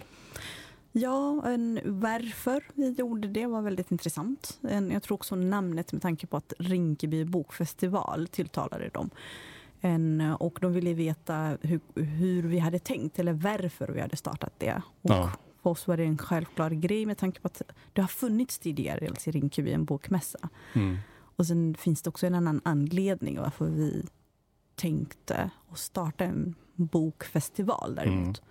[0.92, 4.58] Ja, en, varför vi gjorde det var väldigt intressant.
[4.62, 9.10] En, jag tror också namnet med tanke på att Rinkeby bokfestival tilltalade dem.
[9.80, 14.52] En, och de ville veta hur, hur, vi hade tänkt eller varför vi hade startat
[14.58, 14.82] det.
[15.02, 15.32] Och ja.
[15.62, 19.08] För oss var det en självklar grej med tanke på att det har funnits tidigare
[19.08, 20.48] alltså i Rinkeby en bokmässa.
[20.72, 20.98] Mm.
[21.36, 24.06] Och sen finns det också en annan anledning varför vi
[24.74, 28.38] tänkte att starta en bokfestival däremot.
[28.38, 28.50] Mm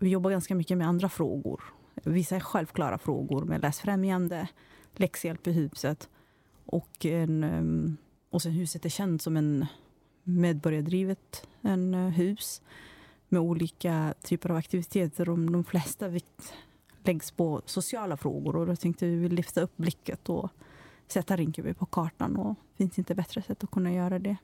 [0.00, 1.62] vi jobbar ganska mycket med andra frågor.
[1.94, 4.48] Vissa är självklara frågor med läsfrämjande,
[4.94, 6.08] läxhjälp i huset.
[6.66, 7.96] Och, en, ehm,
[8.30, 9.66] och sen huset är känt som en
[10.22, 12.62] medborgardrivet en eh, hus
[13.30, 15.28] med olika typer av aktiviteter.
[15.28, 16.52] Och de flesta vikt
[17.04, 18.56] läggs på sociala frågor.
[18.56, 20.50] Och då tänkte vi lyfta upp blicket och
[21.08, 22.36] sätta Rinkeby på kartan.
[22.36, 24.36] Och det finns inte bättre sätt att kunna göra det.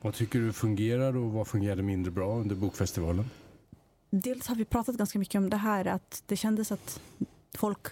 [0.00, 3.24] Vad tycker du fungerar och vad fungerade mindre bra under bokfestivalen?
[4.12, 7.00] dels har vi pratat ganska mycket om det här att det kändes att
[7.54, 7.88] folk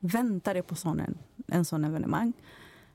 [0.00, 2.32] väntade på sån en, en sån evenemang.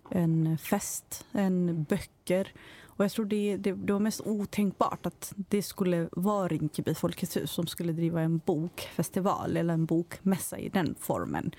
[0.10, 2.52] En fest, en böcker.
[2.98, 7.38] Och jag tror det, det, det, var mest otänkbart att det skulle vara Rinkeby Folkets
[7.38, 11.52] hus som skulle driva en bokfestival eller en bokmässa i den formen.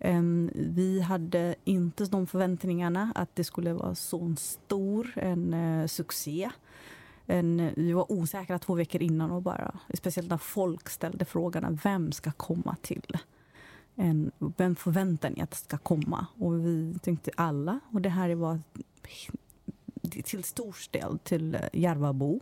[0.00, 6.50] Um, vi hade inte de förväntningarna att det skulle vara så stor en uh, succé
[7.26, 12.12] en, vi var osäkra två veckor innan och bara, speciellt när folk ställde frågan vem
[12.12, 13.18] ska komma till?
[13.94, 16.26] En, vem förväntar ni att ska komma?
[16.38, 17.80] Och vi tänkte alla.
[17.92, 18.60] Och det här var
[20.10, 22.40] till stor del till Järvabo.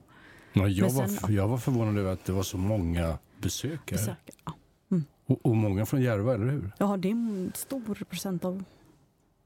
[0.52, 3.98] Ja, jag, sen, var, jag var förvånad över att det var så många besökare.
[3.98, 4.52] besökare ja.
[4.90, 5.04] mm.
[5.26, 6.72] och, och, många från Järva, eller hur?
[6.78, 8.64] Ja, det är en stor procent av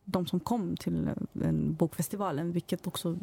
[0.04, 1.10] de som kom till
[1.42, 3.18] en bokfestivalen, vilket också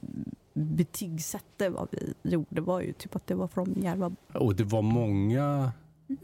[0.53, 4.11] betygsätter vad vi gjorde var ju typ att det var från Järva.
[4.33, 5.71] Och det var många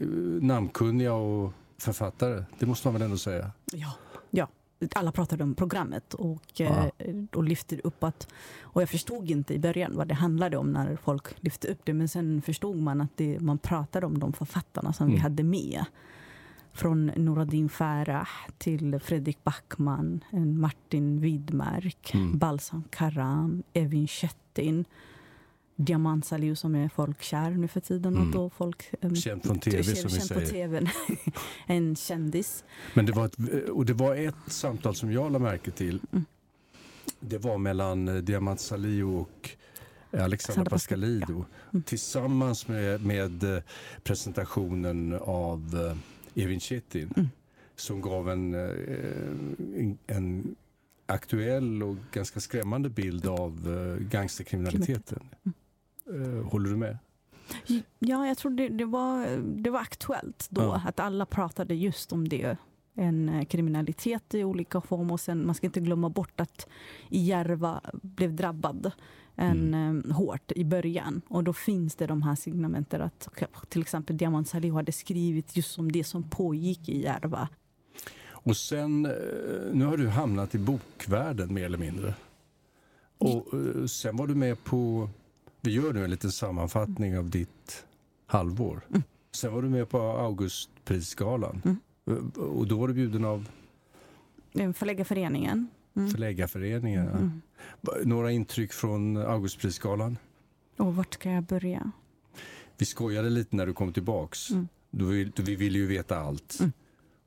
[0.00, 3.50] uh, namnkunniga och författare, det måste man väl ändå säga?
[3.72, 3.92] Ja.
[4.94, 6.86] Alla pratade om programmet och, eh,
[7.32, 8.28] och lyfte upp att...
[8.62, 11.94] Och jag förstod inte i början vad det handlade om när folk lyfte upp det
[11.94, 15.14] men sen förstod man att det, man pratade om de författarna som mm.
[15.14, 15.84] vi hade med.
[16.72, 20.24] Från Noradin Farah till Fredrik Backman,
[20.58, 22.38] Martin Widmark, mm.
[22.38, 24.84] Balsam Karam, Evin Chettin.
[25.76, 28.16] Diamant Salihu som är folkkär nu för tiden.
[28.16, 28.40] Mm.
[28.40, 30.40] Och folk, um, känd från tv som vi säger.
[30.40, 30.90] På TV.
[31.66, 32.64] en kändis.
[32.94, 36.00] Men det var, ett, och det var ett samtal som jag lade märke till.
[36.12, 36.24] Mm.
[37.20, 39.50] Det var mellan eh, Diamant Salihu och
[40.10, 41.44] Alexandra Pascalido.
[41.48, 41.68] Ja.
[41.72, 41.82] Mm.
[41.82, 43.62] Tillsammans med, med eh,
[44.02, 45.94] presentationen av
[46.36, 47.28] eh, Evin Cetin mm.
[47.76, 50.56] som gav en, en, en,
[51.06, 53.68] aktuell och ganska skrämmande bild av
[54.10, 55.22] gangsterkriminaliteten.
[55.44, 55.54] Mm.
[56.50, 56.98] Håller du med?
[57.98, 59.26] Ja, jag tror det, det, var,
[59.62, 60.82] det var aktuellt då, ja.
[60.86, 62.56] att alla pratade just om det.
[62.94, 65.12] En eh, kriminalitet i olika former.
[65.12, 66.68] Och sen, man ska inte glömma bort att
[67.08, 68.92] Järva blev drabbad
[69.34, 70.02] en, mm.
[70.10, 71.22] Eh, hårt i början.
[71.28, 73.28] Och då finns det de här signamenten att
[73.68, 77.48] till exempel Diamant Salih hade skrivit just om det som pågick i Järva.
[78.24, 79.12] Och sen, eh,
[79.72, 82.14] nu har du hamnat i bokvärlden mer eller mindre.
[83.18, 83.46] Och
[83.90, 85.08] sen var du med på
[85.62, 87.84] vi gör nu en liten sammanfattning av ditt
[88.26, 88.80] halvår.
[88.90, 89.02] Mm.
[89.32, 91.62] Sen var du med på Augustprisgalan.
[91.64, 92.30] Mm.
[92.30, 93.48] Och då var du bjuden av?
[94.74, 95.68] Förläggarföreningen.
[95.96, 96.10] Mm.
[96.10, 97.18] Förläggarföreningen, ja.
[97.18, 97.42] Mm.
[98.08, 100.18] Några intryck från Augustprisgalan?
[100.76, 101.90] Och vart ska jag börja?
[102.78, 104.50] Vi skojade lite när du kom tillbaks.
[104.50, 104.68] Mm.
[104.90, 106.60] Du, vi ville ju veta allt.
[106.60, 106.72] Mm.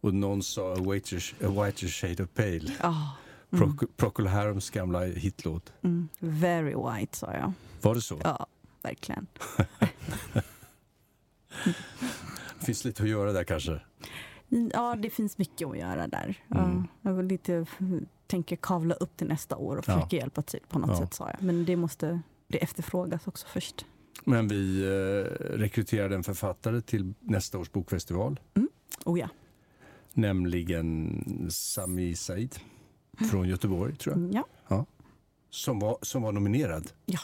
[0.02, 2.72] Och någon sa a whiter, shade of pale.
[2.84, 3.14] Oh.
[3.52, 3.78] Mm.
[3.98, 5.74] Procol Harums gamla hitlåt.
[5.82, 6.10] Mm.
[6.20, 7.54] Very white, sa jag.
[7.86, 8.20] Var det så?
[8.24, 8.48] Ja,
[8.82, 9.28] verkligen.
[12.60, 13.82] det finns lite att göra där kanske?
[14.74, 16.44] Ja, det finns mycket att göra där.
[16.56, 16.88] Mm.
[17.02, 17.66] Jag vill lite
[18.28, 20.18] tänker kavla upp till nästa år och försöka ja.
[20.18, 20.98] hjälpa till på något ja.
[20.98, 21.44] sätt, sa jag.
[21.44, 23.86] Men det måste det efterfrågas också först.
[24.24, 24.90] Men vi eh,
[25.58, 28.40] rekryterade en författare till nästa års bokfestival.
[28.54, 28.70] Mm.
[29.06, 29.30] Oh ja.
[30.14, 32.56] Nämligen Sami Said
[33.32, 34.36] från Göteborg, tror jag.
[34.36, 34.46] Ja.
[34.68, 34.86] ja.
[35.50, 36.92] Som, var, som var nominerad.
[37.06, 37.20] Ja.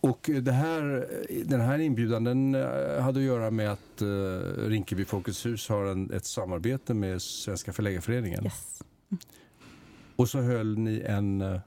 [0.00, 1.08] Och det här,
[1.44, 5.84] den här inbjudan den eh, hade att göra med att uh, Rinkeby Folkets hus har
[5.84, 8.44] en, ett samarbete med Svenska förläggarföreningen.
[8.44, 8.82] Yes.
[9.10, 9.20] Mm.
[10.16, 11.60] Och så höll ni en, uh,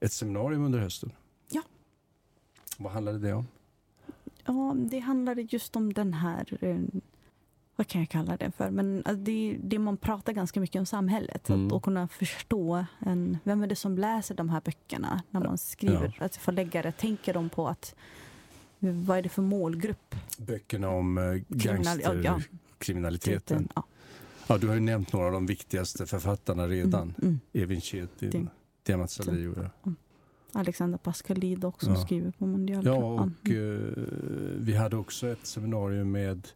[0.00, 1.12] ett seminarium under hösten.
[1.50, 1.62] Ja.
[2.78, 3.46] Vad handlade det om?
[4.44, 6.58] Ja, det handlade just om den här
[7.76, 8.70] vad kan jag kalla det för?
[8.70, 11.48] Men alltså, det, det man pratar ganska mycket om samhället.
[11.48, 11.72] Mm.
[11.72, 16.16] Att, kunna förstå en, vem är det som läser de här böckerna när man skriver.
[16.18, 16.26] Ja.
[16.26, 17.94] Att förläggare, tänker de på att
[18.78, 20.14] vad är det för målgrupp?
[20.38, 23.68] Böckerna om äh, gangsterkriminaliteten.
[23.74, 23.84] Ja,
[24.46, 24.58] ja.
[24.58, 27.02] du har ju nämnt några av de viktigaste författarna redan.
[27.02, 27.40] Mm, mm.
[27.52, 28.48] Evin Cetin,
[28.82, 29.70] Diamant Salih och mm.
[30.52, 31.96] Alexander Pascalid också ja.
[31.96, 32.86] skriver på Mondial.
[32.86, 33.92] Ja, och uh,
[34.58, 36.48] vi hade också ett seminarium med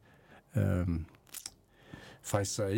[0.59, 1.05] um,
[2.23, 2.71] Faiza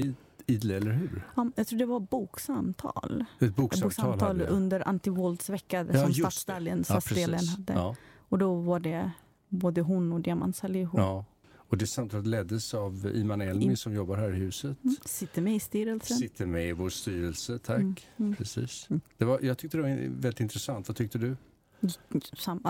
[0.46, 1.22] Idle, eller hur?
[1.34, 3.24] Ja, jag tror det var boksamtal.
[3.38, 7.72] Ett boksamtal, boksamtal under antivåldsvecka ja, som Stadsdelen ja, hade.
[7.72, 7.96] Ja.
[8.28, 9.10] Och då var det
[9.48, 10.90] både hon och Diamant Salihu.
[10.98, 11.24] Ja.
[11.52, 14.84] Och det samtalet leddes av Iman Elmi I, som jobbar här i huset.
[14.84, 16.16] Mm, sitter med i styrelsen.
[16.16, 17.80] Sitter med i vår styrelse, tack.
[17.80, 18.36] Mm, mm.
[18.36, 18.86] Precis.
[18.90, 19.00] Mm.
[19.16, 20.88] Det var, jag tyckte det var väldigt intressant.
[20.88, 21.36] Vad tyckte du?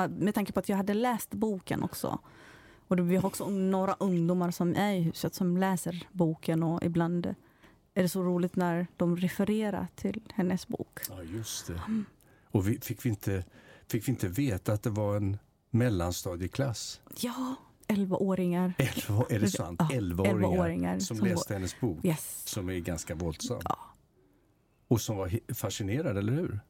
[0.09, 2.19] Med tanke på att jag hade läst boken också
[2.99, 7.35] och vi har också några ungdomar som är i huset som läser boken och ibland
[7.95, 11.01] är det så roligt när de refererar till hennes bok.
[11.09, 11.73] Ja, just det.
[11.73, 12.05] Mm.
[12.51, 13.45] Och vi, fick, vi inte,
[13.89, 15.39] fick vi inte veta att det var en
[15.71, 17.01] mellanstadieklass?
[17.17, 17.55] Ja,
[17.89, 18.75] 11-åringar.
[19.29, 19.81] är det sant?
[19.91, 22.43] Ja, 11-åringar som, som läste hennes bok, yes.
[22.45, 23.61] som är ganska våldsam.
[23.65, 23.79] Ja.
[24.89, 26.61] Och som var fascinerade, eller hur?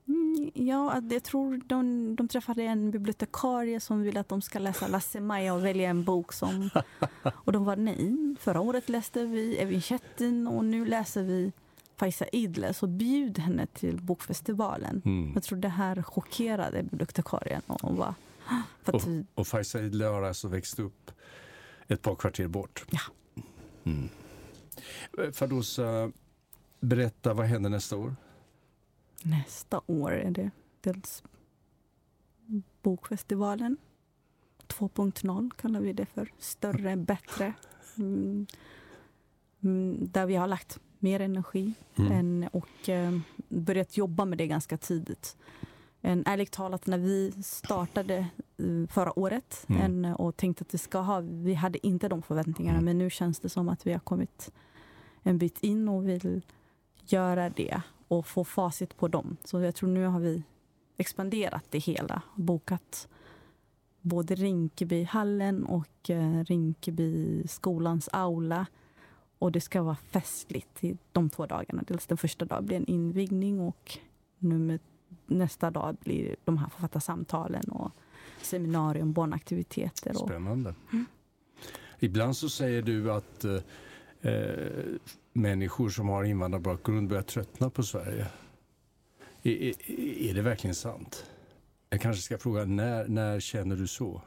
[0.55, 5.21] Ja, jag tror de, de träffade en bibliotekarie som ville att de ska läsa Lasse
[5.21, 6.71] Maja och välja en bok som...
[7.33, 8.35] Och de var nej.
[8.41, 11.53] Förra året läste vi Evin Chettin och nu läser vi
[11.97, 15.03] Faiza Idle, så bjud henne till bokfestivalen.
[15.05, 15.33] Mm.
[15.35, 17.63] Jag tror det här chockerade bibliotekarien.
[17.67, 18.15] Och, hon var,
[18.83, 19.25] för och, vi...
[19.35, 21.11] och Faiza Idle har alltså växt upp
[21.89, 22.85] ett par kvarter bort?
[22.91, 23.01] Ja.
[23.85, 24.09] Mm.
[25.33, 26.13] Fadosa,
[26.81, 28.17] Berätta, vad händer nästa år?
[29.25, 31.23] Nästa år är det dels
[32.83, 33.77] Bokfestivalen
[34.71, 36.33] 2.0 kallar vi det för.
[36.39, 37.53] Större, bättre.
[37.99, 38.47] Mm.
[39.61, 40.09] mm.
[40.13, 42.13] Där vi har lagt mer energi mm.
[42.13, 45.37] än, och eh, börjat jobba med det ganska tidigt.
[46.01, 48.17] En, ärligt talat, när vi startade
[48.59, 49.83] eh, förra året mm.
[49.83, 52.85] en, och tänkte att det ska ha, vi hade inte de förväntningarna, mm.
[52.85, 54.53] men nu känns det som att vi har kommit
[55.23, 56.43] en bit in och vill
[57.07, 59.37] göra det och få facit på dem.
[59.45, 60.43] Så jag tror nu har vi
[60.97, 62.23] expanderat det hela.
[62.35, 63.09] Bokat
[64.01, 68.67] både Rinkebyhallen och eh, Rinkeby skolans aula.
[69.39, 71.83] Och det ska vara festligt i de två dagarna.
[71.87, 73.99] Dels den första dagen blir en invigning och
[74.39, 74.79] nummer,
[75.27, 77.93] nästa dag blir de här författarsamtalen och
[78.43, 80.11] seminarium, barnaktiviteter.
[80.23, 80.29] Och...
[80.29, 80.75] Spännande.
[80.93, 81.07] Mm.
[81.99, 83.45] Ibland så säger du att
[84.23, 84.85] eh, eh,
[85.33, 88.27] människor som har invandrarbakgrund börjar tröttna på Sverige.
[89.43, 89.75] Är, är,
[90.31, 91.27] är det verkligen sant?
[91.91, 94.23] Jag kanske ska fråga, när, när känner du så?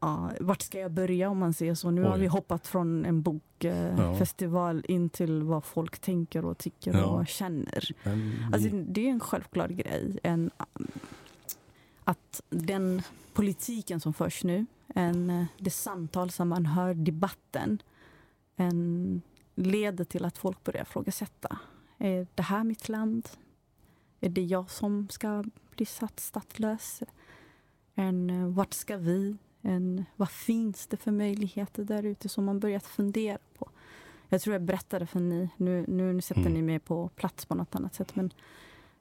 [0.00, 1.90] Ja, vart ska jag börja om man säger så?
[1.90, 2.08] Nu Oj.
[2.08, 4.94] har vi hoppat från en bokfestival ja.
[4.94, 7.04] in till vad folk tänker och tycker ja.
[7.04, 7.84] och känner.
[8.02, 10.18] Men, alltså, det är en självklar grej.
[10.22, 10.50] En,
[12.04, 17.78] att den politiken som förs nu, en, det samtal som man hör, debatten,
[18.56, 19.22] en,
[19.54, 21.58] leder till att folk börjar ifrågasätta.
[21.98, 23.28] Är det här mitt land?
[24.20, 25.44] Är det jag som ska
[25.76, 27.02] bli satt statslös?
[27.94, 29.36] En, vart ska vi?
[29.62, 33.70] En, vad finns det för möjligheter där ute som man börjat fundera på?
[34.28, 36.52] Jag tror jag berättade för ni, nu, nu sätter mm.
[36.52, 38.32] ni mig på plats på något annat sätt, men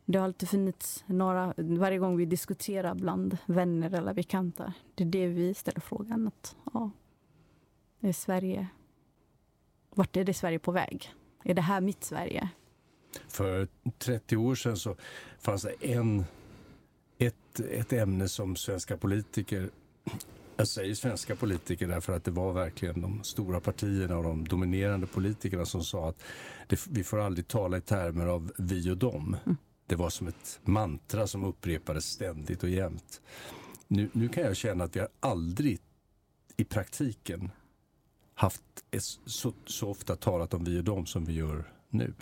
[0.05, 5.07] det har alltid funnits några, varje gång vi diskuterar bland vänner eller bekanta, det är
[5.07, 6.91] det vi ställer frågan att, ja,
[7.99, 8.67] är Sverige,
[9.95, 11.13] vart är det Sverige på väg?
[11.43, 12.49] Är det här mitt Sverige?
[13.27, 14.95] För 30 år sedan så
[15.39, 16.25] fanns det en,
[17.17, 19.69] ett, ett ämne som svenska politiker
[20.57, 25.07] jag säger svenska politiker därför att det var verkligen de stora partierna och de dominerande
[25.07, 26.23] politikerna som sa att
[26.67, 29.37] det, vi får aldrig tala i termer av vi och dem.
[29.45, 29.57] Mm.
[29.87, 33.21] Det var som ett mantra som upprepades ständigt och jämt.
[33.87, 35.79] Nu, nu kan jag känna att vi har aldrig
[36.57, 37.51] i praktiken
[38.35, 38.63] haft
[39.25, 42.13] så, så ofta talat om vi och dem som vi gör nu.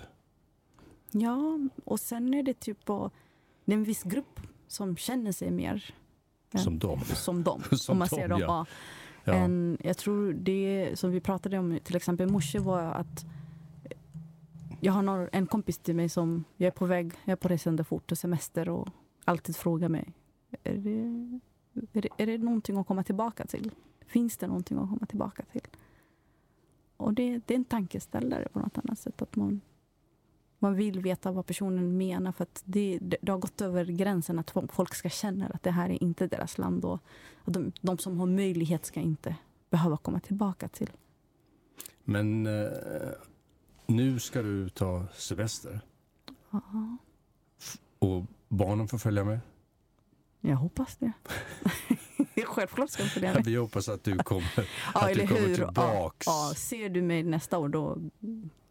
[1.11, 3.11] Ja, och sen är det typ på,
[3.65, 5.95] en viss grupp som känner sig mer
[6.57, 7.01] som dem.
[7.01, 8.39] Som dem, som om man ser dem.
[8.39, 8.65] Ja.
[9.23, 9.33] Ja.
[9.33, 13.25] En, jag tror det som vi pratade om till exempel morse var att
[14.79, 17.47] jag har någon, en kompis till mig som, jag är på väg, jag är på
[17.47, 18.89] resande fort och semester och
[19.25, 20.13] alltid frågar mig,
[20.63, 21.39] är det,
[21.93, 23.71] är det, är det någonting att komma tillbaka till?
[24.07, 25.67] Finns det någonting att komma tillbaka till?
[26.97, 29.21] Och det, det är en tankeställare på något annat sätt.
[29.21, 29.61] Att man,
[30.59, 34.53] man vill veta vad personen menar för att det, det, har gått över gränsen att
[34.71, 36.99] folk ska känna att det här är inte deras land och
[37.43, 39.35] att de, de som har möjlighet ska inte
[39.69, 40.91] behöva komma tillbaka till.
[42.03, 42.71] Men eh,
[43.85, 45.81] nu ska du ta semester.
[46.49, 46.97] Ja.
[47.99, 49.39] Och barnen får följa med?
[50.41, 51.11] Jag hoppas det.
[52.45, 53.45] Självklart ska de följa med.
[53.45, 54.51] Vi hoppas att du kommer,
[54.93, 56.27] ja, att du kommer tillbaks.
[56.27, 57.97] Ja, ja, ser du mig nästa år då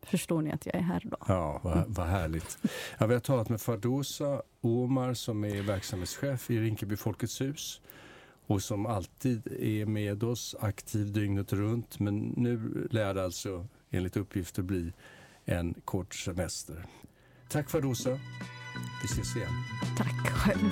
[0.03, 1.17] förstår ni att jag är här då.
[1.29, 2.59] Ja, vad, vad härligt.
[2.99, 7.81] Ja, vi har talat med Fardosa Omar som är verksamhetschef i Rinkeby Folkets hus
[8.47, 11.99] och som alltid är med oss aktiv dygnet runt.
[11.99, 14.93] Men nu lär det alltså enligt uppgifter bli
[15.45, 16.87] en kort semester.
[17.49, 18.11] Tack Fardosa.
[19.03, 19.53] Vi ses igen.
[19.99, 20.71] Tack själv.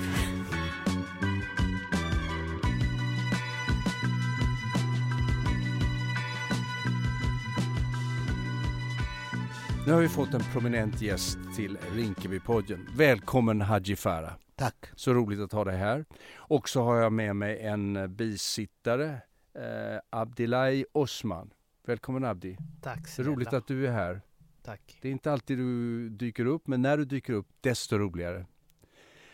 [9.90, 12.88] Nu har vi fått en prominent gäst till Rinkebypodden.
[12.96, 14.33] Välkommen Haji Farah.
[14.57, 14.87] Tack.
[14.96, 16.05] Så roligt att ha dig här.
[16.35, 19.20] Och så har jag med mig en bisittare,
[19.55, 21.50] eh, Abdilai Osman.
[21.87, 22.57] Välkommen Abdi.
[22.83, 23.31] Tack snälla.
[23.31, 24.20] Roligt att du är här.
[24.62, 24.98] Tack.
[25.00, 28.46] Det är inte alltid du dyker upp, men när du dyker upp, desto roligare.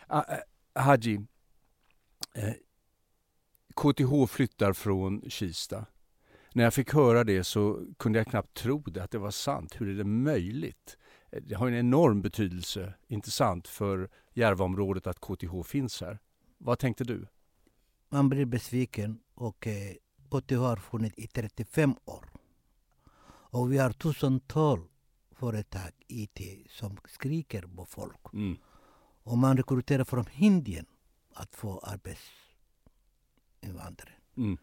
[0.07, 0.23] Ah,
[0.73, 1.25] eh, Haji,
[2.33, 2.53] eh,
[3.75, 5.85] KTH flyttar från Kista.
[6.57, 9.81] När jag fick höra det så kunde jag knappt tro det, att det var sant.
[9.81, 10.97] Hur är det möjligt?
[11.41, 16.19] Det har en enorm betydelse, intressant, för Järvaområdet att KTH finns här.
[16.57, 17.27] Vad tänkte du?
[18.09, 19.93] Man blir besviken och eh,
[20.29, 22.29] KTH har funnits i 35 år.
[23.29, 24.83] Och vi har tusentals
[25.31, 26.39] företag, IT,
[26.69, 28.33] som skriker på folk.
[28.33, 28.57] Mm.
[29.23, 30.85] Och man rekryterar från Indien
[31.33, 34.11] att få arbetsinvandrare.
[34.37, 34.57] Mm.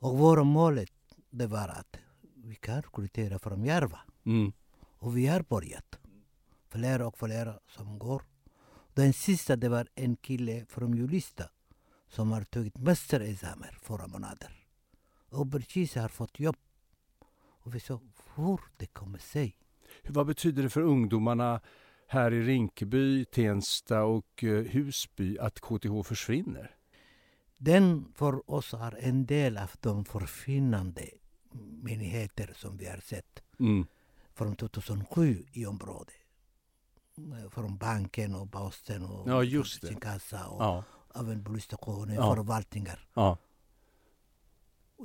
[0.00, 0.92] Och våra målet
[1.30, 1.96] det var att
[2.34, 4.00] vi kan rekrytera från Järva.
[4.26, 4.52] Mm.
[4.98, 5.98] Och vi har börjat.
[6.68, 8.22] Flera och flera som går.
[8.94, 11.44] Den sista det var en kille från Julista
[12.08, 14.52] som har tagit mästerexamen förra månaden.
[15.30, 16.56] Och precis har fått jobb.
[17.62, 18.00] Och vi sa
[18.34, 19.56] hur det kommer sig.
[20.08, 21.60] Vad betyder det för ungdomarna
[22.06, 26.79] här i Rinkeby, Tensta och eh, Husby att KTH försvinner?
[27.62, 31.10] Den för oss är en del av de försvinnande
[31.82, 33.86] myndigheter som vi har sett mm.
[34.34, 36.14] från 2007 i området.
[37.50, 40.84] Från banken och posten och ja, just kassa och ja.
[41.14, 42.34] även polisstationen, ja.
[42.34, 43.08] förvaltningar.
[43.14, 43.38] Ja.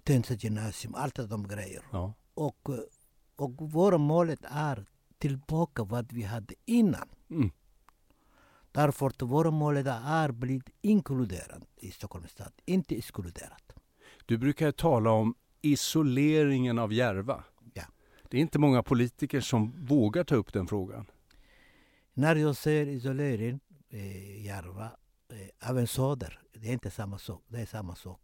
[0.04, 1.84] Tensta gymnasium, allt de grejer.
[1.92, 2.14] Ja.
[2.34, 2.70] Och,
[3.36, 4.86] och våra målet är
[5.18, 7.10] tillbaka vad vi hade innan.
[7.30, 7.52] Mm.
[8.76, 13.62] Därför att våra mål är att bli inkluderad i Stockholms stad, inte exkluderad.
[14.26, 17.44] Du brukar tala om isoleringen av Järva.
[17.74, 17.84] Ja.
[18.30, 21.06] Det är inte många politiker som vågar ta upp den frågan.
[22.14, 23.60] När jag säger isolering
[23.90, 24.92] i Järva,
[25.30, 27.44] eh, även Söder, det är inte samma sak.
[27.48, 28.22] Det är samma sak.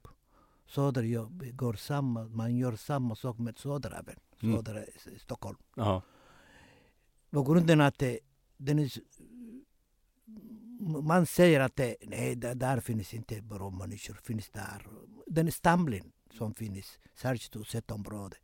[0.65, 4.19] Söder gör, går samma, man gör samma sak med Söder även.
[4.41, 4.55] Mm.
[4.55, 5.57] Söder i Stockholm.
[5.75, 6.01] Ja.
[7.29, 8.19] På grunden att det,
[8.57, 8.91] den är,
[11.03, 14.13] man säger att det, nej, där, finns inte bra människor.
[14.13, 14.87] Finns där.
[15.27, 18.37] Den stamling som finns, särskilt utsatt område.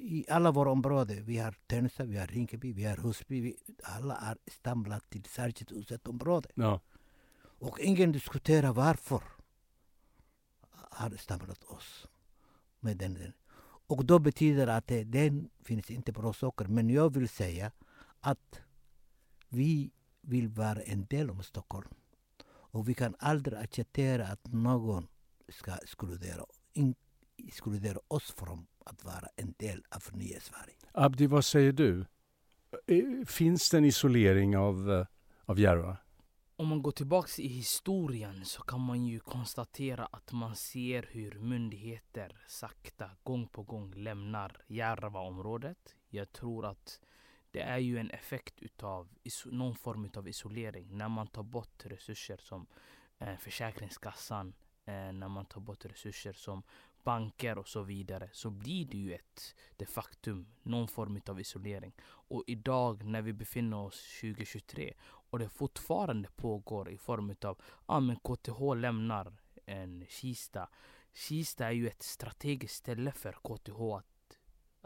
[0.00, 3.40] I alla våra områden, vi har Tensta, vi har Rinkeby, vi har Husby.
[3.40, 6.48] Vi, alla är stamlat till särskilt utsatt område.
[6.54, 6.80] ja.
[7.58, 9.22] Och ingen diskuterar varför
[10.90, 12.06] har stamlat oss.
[12.80, 13.32] Med den, den.
[13.86, 16.64] Och då betyder att det den finns inte bra saker.
[16.64, 17.72] Men jag vill säga
[18.20, 18.60] att
[19.48, 19.90] vi
[20.26, 21.88] vill vara en del av Stockholm.
[22.48, 25.06] Och vi kan aldrig acceptera att någon
[25.48, 26.94] ska exkludera, in,
[27.36, 30.74] exkludera oss från att vara en del av nya Sverige.
[30.92, 32.06] Abdi, vad säger du?
[32.86, 35.06] Eh, Finns det en isolering av, eh,
[35.44, 35.96] av Järva?
[36.58, 41.38] Om man går tillbaks i historien så kan man ju konstatera att man ser hur
[41.38, 45.94] myndigheter sakta, gång på gång lämnar Järvaområdet.
[46.08, 47.00] Jag tror att
[47.56, 49.08] det är ju en effekt utav
[49.44, 50.98] någon form av isolering.
[50.98, 52.66] När man tar bort resurser som
[53.18, 54.54] eh, Försäkringskassan,
[54.84, 56.62] eh, när man tar bort resurser som
[57.02, 61.92] banker och så vidare så blir det ju ett de faktum, någon form av isolering.
[62.04, 68.00] Och idag när vi befinner oss 2023 och det fortfarande pågår i form av ah,
[68.00, 69.32] men KTH lämnar
[69.66, 70.68] en Kista.
[71.12, 74.15] Kista är ju ett strategiskt ställe för KTH att,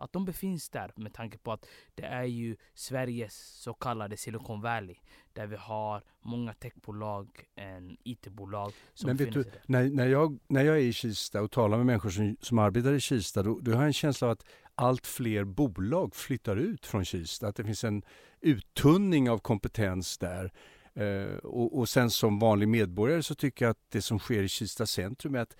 [0.00, 4.60] att de befinns där med tanke på att det är ju Sveriges så kallade Silicon
[4.60, 4.96] Valley
[5.32, 10.64] där vi har många techbolag, en IT-bolag som Men vet du, när, när, jag, när
[10.64, 13.70] jag är i Kista och talar med människor som, som arbetar i Kista, då, då
[13.70, 14.44] har jag en känsla av att
[14.74, 17.48] allt fler bolag flyttar ut från Kista.
[17.48, 18.02] Att det finns en
[18.40, 20.52] uttunning av kompetens där.
[20.94, 24.48] Eh, och, och sen som vanlig medborgare så tycker jag att det som sker i
[24.48, 25.56] Kista centrum är att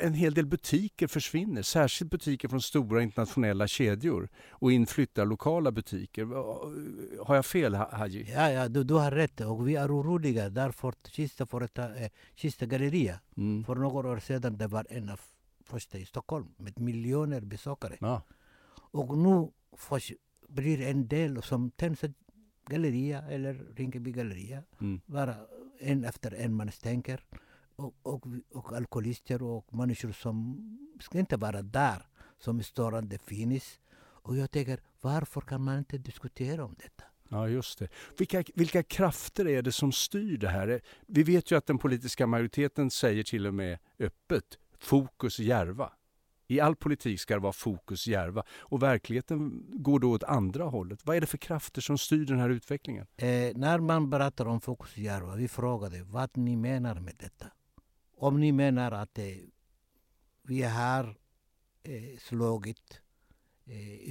[0.00, 5.72] en hel del butiker försvinner, särskilt butiker från stora internationella kedjor och in flyttar lokala
[5.72, 6.24] butiker.
[7.24, 8.30] Har jag fel Ha- Haji?
[8.34, 9.40] Ja, ja du, du har rätt.
[9.40, 11.44] Och vi är oroliga därför att Kista,
[11.96, 13.64] eh, Kista galleria Mm.
[13.64, 15.20] för några år sedan det var en av
[15.64, 17.96] första i Stockholm med miljoner besökare.
[18.00, 18.22] Ja.
[18.92, 20.12] Och nu förs-
[20.48, 22.08] blir en del som Tensta
[22.66, 25.00] galleria eller Rinkeby galleria Mm.
[25.06, 25.34] vara
[25.78, 27.20] en efter en man stänker.
[27.80, 30.58] Och, och, och alkoholister och människor som
[31.00, 32.06] ska inte vara där
[32.38, 33.80] som störande finns.
[34.22, 37.04] Och jag tänker, varför kan man inte diskutera om detta?
[37.28, 37.88] Ja, just det.
[38.18, 40.80] Vilka, vilka krafter är det som styr det här?
[41.06, 45.92] Vi vet ju att den politiska majoriteten säger till och med öppet fokus Järva.
[46.46, 48.42] I all politik ska det vara fokus Järva.
[48.58, 51.00] Och verkligheten går då åt andra hållet.
[51.04, 53.06] Vad är det för krafter som styr den här utvecklingen?
[53.16, 57.46] Eh, när man berättar om Fokus Järva, vi frågade vad ni menar med detta.
[58.20, 59.24] Om ni menar att eh,
[60.42, 61.16] vi har
[61.82, 63.00] eh, slagit,
[63.64, 64.10] eh,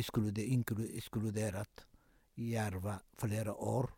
[2.35, 3.89] Järva flera år.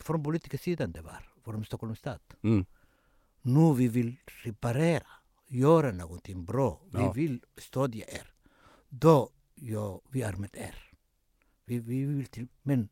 [0.00, 2.20] Från politikersidan det var, från Stockholms stad.
[2.42, 2.64] Mm.
[3.42, 5.06] Nu vi vill reparera,
[5.46, 6.80] göra någonting bra.
[6.92, 7.12] Ja.
[7.12, 8.32] Vi vill stödja er.
[8.88, 10.92] Då, ja, vi är med er.
[11.64, 12.88] Vi, vi vill till, men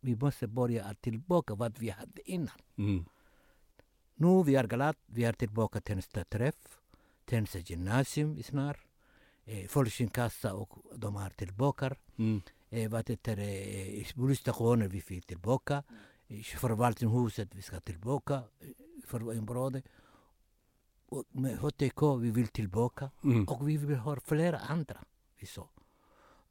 [0.00, 2.60] vi måste börja tillbaka vad vi hade innan.
[2.76, 3.04] Mm.
[4.20, 6.78] Nu vi är glada, vi är tillbaka till nästa träff.
[7.24, 8.78] Tensta gymnasium är snart.
[9.44, 11.94] Eh, Folkskinkassa och de är tillbaka.
[12.18, 12.40] Mm.
[12.70, 15.82] Eh, vad heter det, eh, vi fick tillbaka.
[16.28, 18.34] Eh, Förvaltningshuset vi ska tillbaka.
[18.34, 18.68] eh,
[19.06, 19.84] För området.
[21.08, 23.10] Och med HTK vi vill tillbaka.
[23.24, 23.44] Mm.
[23.44, 25.04] Och vi vill ha flera andra.
[25.38, 25.68] Vi så.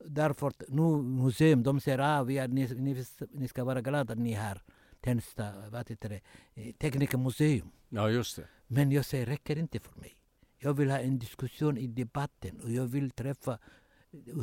[0.05, 4.13] Därför att nu museum, de säger ah, vi är, ni, ni, ni ska vara glada
[4.13, 4.61] att ni har
[5.02, 6.22] Tensta, vad heter det,
[6.54, 7.72] eh, Teknikermuseum.
[7.89, 8.47] Ja, just det.
[8.68, 10.16] Men jag säger, räcker inte för mig.
[10.58, 13.60] Jag vill ha en diskussion i debatten och jag vill träffa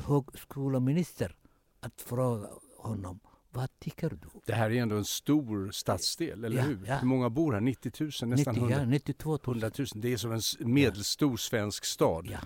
[0.06, 1.36] högskoleminister
[1.80, 2.48] att fråga
[2.78, 4.16] honom, vad tycker du?
[4.46, 6.78] Det här är ändå en stor stadsdel, eller Ja, hur?
[6.86, 6.96] ja.
[6.96, 7.60] Hur många bor här?
[7.60, 8.06] 90 000?
[8.08, 9.40] Nästan 90, 100, ja, 92 000.
[9.46, 9.86] 100 000.
[9.94, 10.40] Det är som en
[10.72, 12.26] medelstor svensk stad.
[12.30, 12.38] Ja.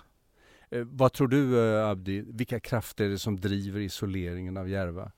[0.77, 2.21] Eh, vad tror du eh, Abdi?
[2.21, 5.11] Vilka krafter är det som driver isoleringen av Järva?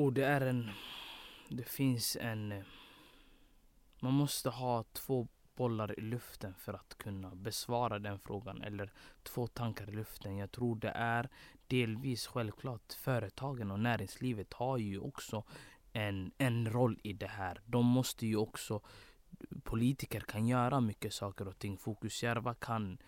[0.00, 0.70] Och det är en...
[1.48, 2.52] Det finns en...
[2.52, 2.62] Eh,
[4.00, 8.62] man måste ha två bollar i luften för att kunna besvara den frågan.
[8.62, 8.92] Eller
[9.22, 10.36] två tankar i luften.
[10.36, 11.28] Jag tror det är
[11.66, 12.92] delvis självklart.
[12.92, 15.44] Företagen och näringslivet har ju också
[15.92, 17.60] en, en roll i det här.
[17.66, 18.80] De måste ju också...
[19.62, 21.78] Politiker kan göra mycket saker och ting.
[21.78, 22.98] Fokusjärva kan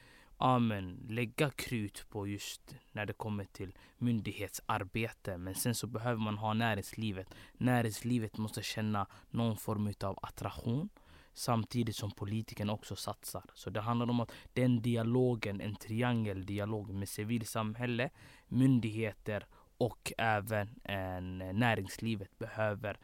[0.42, 5.38] ja, men, lägga krut på just när det kommer till myndighetsarbete.
[5.38, 7.34] Men sen så behöver man ha näringslivet.
[7.52, 10.88] Näringslivet måste känna någon form av attraktion
[11.32, 13.44] samtidigt som politiken också satsar.
[13.54, 18.10] Så det handlar om att den dialogen, en triangeldialog med civilsamhälle,
[18.48, 22.98] myndigheter och även en, näringslivet behöver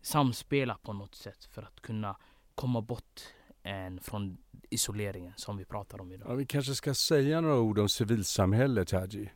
[0.00, 2.16] samspela på något sätt för att kunna
[2.54, 3.20] komma bort
[3.62, 4.36] en, från
[4.74, 6.30] isoleringen som vi pratar om idag.
[6.30, 9.30] Ja, vi kanske ska säga några ord om civilsamhället, Haji.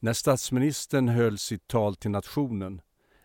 [0.00, 2.80] När statsministern höll sitt tal till nationen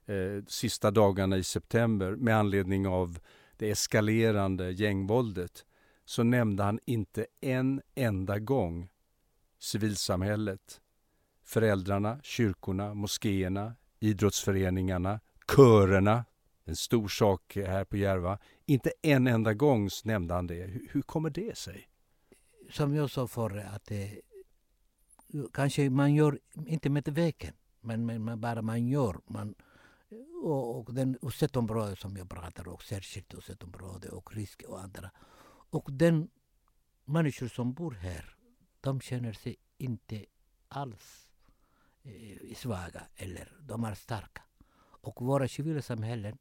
[0.05, 3.19] eh, sista dagarna i september med anledning av
[3.57, 5.65] det eskalerande gängvåldet
[6.05, 8.89] så nämnde han inte en enda gång
[9.59, 10.81] civilsamhället,
[11.43, 15.19] föräldrarna, kyrkorna, moskéerna, idrottsföreningarna,
[15.55, 16.25] körerna,
[16.65, 18.39] en stor sak här på Järva.
[18.69, 20.63] Inte en enda gång nämnde han det.
[20.63, 21.89] Hur, hur kommer det sig?
[22.69, 24.21] Som jag sa förr, att det,
[25.53, 29.21] kanske man gör, inte medveten, men, men man, bara man gör.
[29.27, 29.55] Man,
[30.43, 31.17] och, och den
[31.53, 35.11] område som jag pratar om, särskilt område och risk och andra.
[35.69, 36.29] Och den
[37.05, 38.35] människor som bor här,
[38.81, 40.25] de känner sig inte
[40.67, 41.29] alls
[42.03, 44.41] eh, svaga eller de är starka.
[45.01, 46.37] Och våra civila samhällen,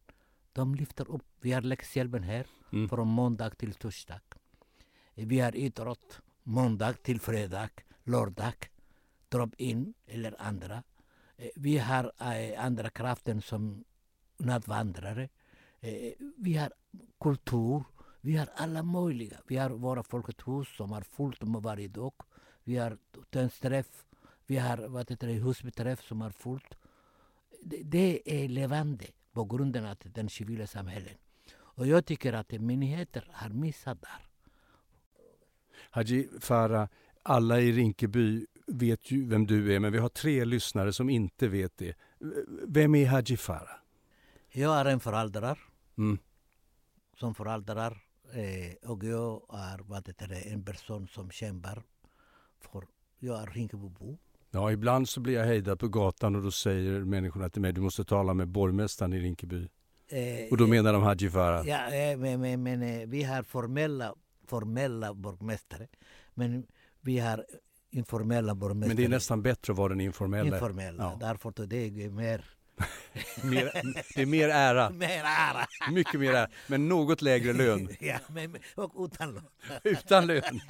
[0.53, 1.27] de lyfter upp.
[1.41, 2.89] Vi har läxhjälpen här mm.
[2.89, 4.21] från måndag till torsdag.
[5.15, 7.71] Vi har idrott måndag till fredag,
[8.05, 8.71] lördag,
[9.29, 10.83] drop-in eller andra.
[11.37, 13.85] Eh, vi har eh, andra kraften som
[14.37, 15.29] nattvandrare.
[15.81, 16.73] Eh, vi har
[17.21, 17.85] kultur.
[18.21, 19.41] Vi har alla möjliga.
[19.47, 22.13] Vi har våra Folkets hus som är fullt med varje dag.
[22.65, 22.99] Vi har
[23.31, 24.05] tönsträff.
[24.47, 26.75] Vi har vad heter det, husbeträff som är fullt.
[27.63, 31.19] Det, det är levande på grund av den civila samhället.
[31.57, 34.29] Och jag tycker att myndigheter har missat där.
[35.91, 36.89] Haji Farah,
[37.23, 41.49] alla i Rinkeby vet ju vem du är, men vi har tre lyssnare som inte
[41.49, 41.97] vet det.
[42.67, 43.77] Vem är Haji Farah?
[44.51, 45.59] Jag är en förälder.
[45.99, 46.19] Mm.
[47.17, 47.77] Som förälder
[48.33, 51.83] eh, och jag är vad det, en person som kämpar
[52.61, 52.87] för...
[53.19, 54.19] Jag är Rinkebybo.
[54.51, 57.81] Ja, ibland så blir jag hejdad på gatan och då säger människorna till mig du
[57.81, 59.69] måste tala med borgmästaren i Rinkeby.
[60.09, 61.69] Eh, och då menar de Haji Farah?
[61.69, 64.15] Ja, eh, men, men, men, eh, vi har formella,
[64.47, 65.89] formella borgmästare.
[66.35, 66.67] Men
[67.01, 67.45] vi har
[67.91, 68.89] informella borgmästare.
[68.89, 70.57] Men det är nästan bättre att vara den informella?
[70.57, 71.27] Informella, ja.
[71.27, 72.45] därför att det är mer
[73.43, 73.71] mer,
[74.15, 74.91] det är mer ära.
[74.95, 75.67] Mer ära.
[75.91, 76.49] Mycket mer ära.
[76.67, 77.89] Men något lägre lön.
[78.01, 79.45] ja, men, och utan lön.
[79.85, 80.61] utan lön.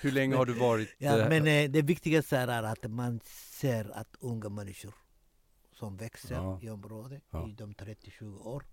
[0.00, 0.94] Hur länge men, har du varit?
[0.98, 3.20] Ja, äh, men eh, det viktigaste är att man
[3.50, 4.94] ser att unga människor
[5.72, 6.58] som växer ja.
[6.62, 7.48] i området ja.
[7.48, 8.64] i de 30-20 år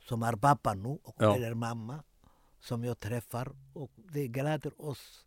[0.00, 1.36] som är pappa nu och ja.
[1.36, 2.02] eller mamma
[2.60, 5.26] som jag träffar och det gläder oss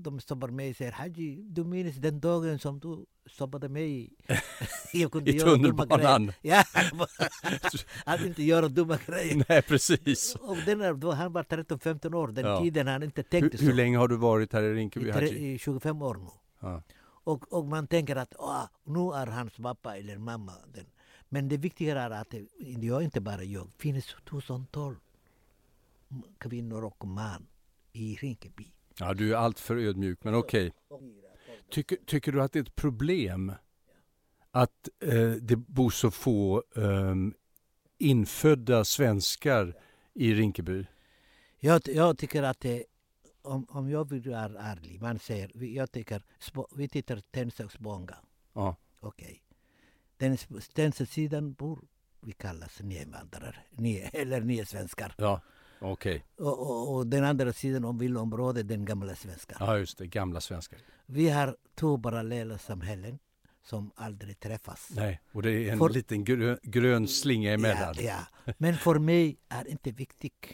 [0.00, 4.10] de stoppar mig och säger Haji, du minns den dagen som du stoppade mig?
[4.92, 6.32] Jag kunde I tunnelbanan?
[6.42, 6.64] Ja,
[8.04, 9.44] att inte göra dumma grejer.
[9.48, 10.34] Nej, precis.
[10.34, 12.60] Och den då han var 13-15 år, den ja.
[12.60, 13.64] tiden han inte tänkte hur, så.
[13.64, 15.10] Hur länge har du varit här i Rinkeby?
[15.10, 16.28] I, i 25 år nu.
[16.60, 16.82] Ja.
[17.24, 20.86] Och, och man tänker att åh, nu är hans pappa eller mamma den.
[21.28, 24.98] Men det viktiga är att jag inte bara jag, finns tusentals
[26.38, 27.46] kvinnor och män
[27.92, 30.72] i Rinkeby Ja, du är alltför ödmjuk, men okej.
[30.88, 31.10] Okay.
[31.70, 33.52] Tycker, tycker du att det är ett problem
[34.50, 37.14] att eh, det bor så få eh,
[37.98, 39.74] infödda svenskar
[40.14, 40.86] i Rinkeby?
[41.58, 42.84] Jag, jag tycker att det,
[43.42, 46.22] om, om jag vill vara ärlig, man säger, jag tycker,
[46.76, 47.68] vi tittar Tensta.
[48.52, 48.76] Ja.
[49.00, 49.42] Okej.
[50.20, 50.36] Okay.
[50.74, 51.84] Den sidan bor,
[52.20, 55.14] vi kallas nyinvandrare, nye, eller nya svenskar.
[55.18, 55.40] Ja.
[55.80, 56.20] Okay.
[56.36, 59.56] Och, och, och, den andra sidan om villaområdet, den gamla svenska.
[59.60, 60.78] Ja, just det, gamla svenskar.
[61.06, 63.18] Vi har två parallella samhällen
[63.62, 64.90] som aldrig träffas.
[64.94, 67.94] Nej, och det är en för, liten grön, grön slinga emellan.
[67.98, 70.46] Ja, ja, men för mig är det inte viktigt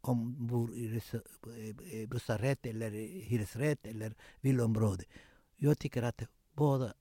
[0.00, 2.90] om man bor i bostadsrätt eller
[3.20, 5.04] hyresrätt eller villaområde.
[5.56, 6.92] Jag tycker att båda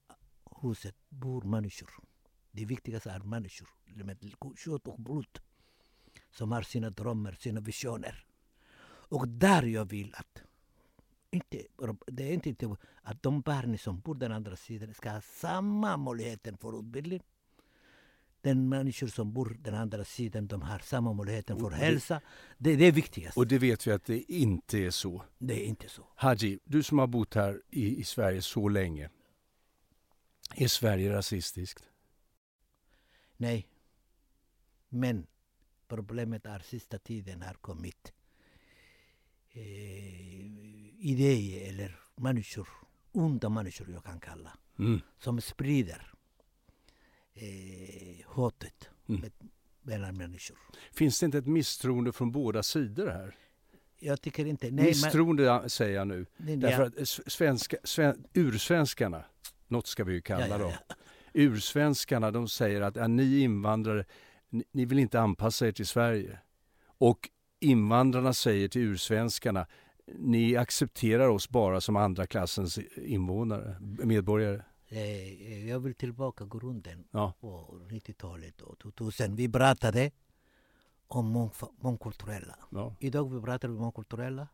[0.62, 1.90] huset bor människor.
[2.52, 4.18] Det viktigaste är människor med
[4.58, 5.40] kött och blod
[6.32, 8.26] som har sina drömmar, sina visioner.
[8.84, 10.44] Och där jag vill att
[11.32, 11.64] inte,
[12.08, 16.56] det är inte att de barn som bor den andra sidan ska ha samma möjligheter
[16.62, 17.22] för utbildning.
[18.42, 22.22] Den människor som bor den andra sidan de har samma möjligheter för hälsa.
[22.58, 23.38] Det, det är viktigast.
[23.38, 25.24] Och det vet vi att det inte är så.
[25.38, 26.08] Det är inte så.
[26.16, 29.10] Haji, du som har bott här i, i Sverige så länge.
[30.56, 31.84] Är Sverige rasistiskt?
[33.38, 33.68] Nej.
[34.90, 35.28] Men
[35.92, 38.14] Problemet är sista tiden har kommit.
[39.52, 39.62] Eh,
[41.00, 42.68] idéer eller människor,
[43.12, 45.02] onda människor jag kan kalla, mm.
[45.20, 46.14] som sprider
[47.34, 49.22] eh, hatet mm.
[49.22, 49.32] med,
[49.82, 50.58] mellan människor.
[50.92, 53.36] Finns det inte ett misstroende från båda sidor här?
[54.00, 54.72] Jag tycker inte.
[54.72, 56.26] Nej, misstroende men, säger jag nu.
[56.38, 59.26] Nej, Därför att svenska, sven, ursvenskarna,
[59.68, 60.72] något ska vi ju kalla ja, ja, dem.
[60.88, 60.96] Ja.
[61.34, 64.06] Ursvenskarna de säger att ja, ni invandrare,
[64.52, 66.40] ni, vill inte anpassa er till Sverige.
[66.86, 67.30] Och
[67.60, 69.68] invandrarna säger till ursvenskarna,
[70.08, 74.64] ni accepterar oss bara som andra klassens invånare, medborgare.
[74.88, 77.34] Eh, jag vill tillbaka grunden ja.
[77.40, 79.36] på 90-talet och 2000.
[79.36, 80.12] Vi pratade
[81.08, 82.56] om mångkulturella.
[82.70, 82.96] Ja.
[83.00, 84.48] Idag vi pratar vi mångkulturella.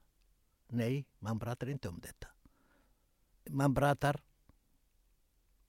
[0.67, 2.27] Nej, man pratar inte om detta.
[3.49, 4.21] Man pratar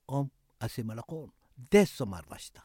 [0.07, 1.31] om assimilation.
[1.55, 2.63] Det som är värsta.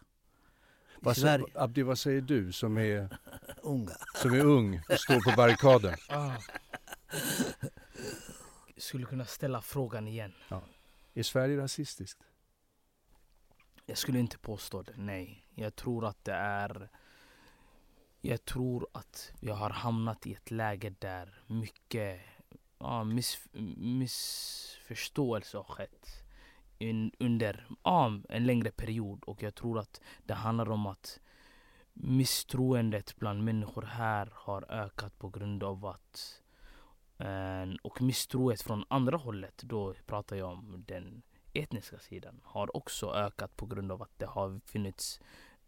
[1.04, 3.18] Vad säger, Abdi, vad säger du som är,
[3.62, 3.92] Unga.
[4.16, 5.96] som är ung och står på barrikaden?
[6.10, 6.36] Ah.
[8.78, 10.34] Skulle kunna ställa frågan igen.
[10.50, 10.64] Ja.
[11.14, 12.24] Är Sverige rasistiskt?
[13.86, 15.46] Jag skulle inte påstå det, nej.
[15.56, 16.90] Jag tror att det är...
[18.22, 22.22] Jag tror att vi har hamnat i ett läge där mycket
[22.80, 23.42] ja, miss,
[23.78, 26.23] missförståelse har skett
[26.78, 29.24] in, under ja, en längre period.
[29.24, 31.20] Och jag tror att det handlar om att
[31.94, 36.40] misstroendet bland människor här har ökat på grund av att
[37.82, 41.22] och misstroet från andra hållet, då pratar jag om den
[41.54, 45.20] etniska sidan, har också ökat på grund av att det har funnits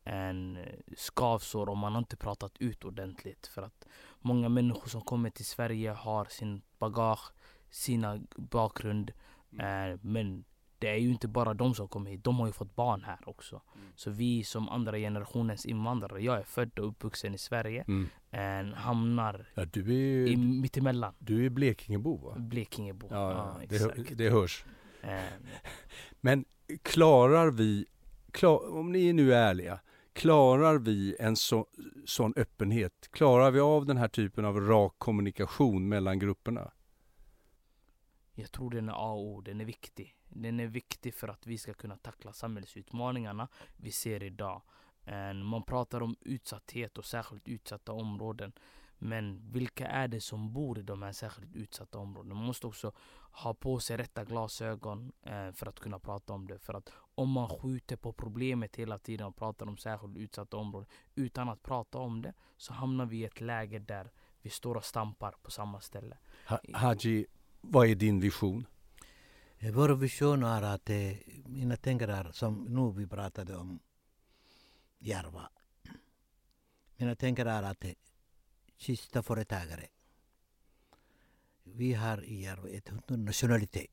[0.04, 0.58] en
[0.98, 3.48] skavsår och man har inte pratat ut ordentligt.
[3.48, 3.88] För att
[4.20, 7.32] många människor som kommer till Sverige har sin bagage,
[7.70, 9.12] sina bakgrund.
[9.52, 10.00] Mm.
[10.02, 10.46] men
[10.80, 13.20] det är ju inte bara de som kommer hit, de har ju fått barn här
[13.30, 13.62] också.
[13.76, 13.88] Mm.
[13.96, 18.74] Så vi som andra generationens invandrare, jag är född och uppvuxen i Sverige, mm.
[18.74, 21.14] hamnar ja, du är, i, mittemellan.
[21.20, 22.36] Du är Blekingebo va?
[22.38, 24.66] Blekingebo, ja, ja, det, det hörs.
[25.04, 25.10] Um.
[26.22, 26.46] Men
[26.82, 27.86] klarar vi,
[28.32, 29.80] klar, om ni är nu är ärliga,
[30.14, 31.68] klarar vi en så,
[32.06, 33.10] sån öppenhet?
[33.12, 36.72] Klarar vi av den här typen av rak kommunikation mellan grupperna?
[38.34, 40.15] Jag tror den är A och O, den är viktig.
[40.30, 43.48] Den är viktig för att vi ska kunna tackla samhällsutmaningarna
[43.78, 44.62] vi ser idag.
[45.44, 48.52] Man pratar om utsatthet och särskilt utsatta områden.
[48.98, 52.36] Men vilka är det som bor i de här särskilt utsatta områdena?
[52.36, 52.92] Man måste också
[53.32, 56.60] ha på sig rätta glasögon eh, för att kunna prata om det.
[56.60, 60.90] För att om man skjuter på problemet hela tiden och pratar om särskilt utsatta områden
[61.16, 64.12] utan att prata om det så hamnar vi i ett läge där
[64.42, 66.18] vi står och stampar på samma ställe.
[66.48, 67.26] Ha Haji,
[67.62, 68.66] vad är din vision?
[69.66, 73.80] Eh, vår vision är att eh, mina tankar är som nu vi pratade om
[75.00, 75.50] Järva.
[76.98, 77.86] Mina tankar är att
[78.78, 79.88] sista företagare.
[81.64, 83.92] Vi har i Järva ett nationalitet.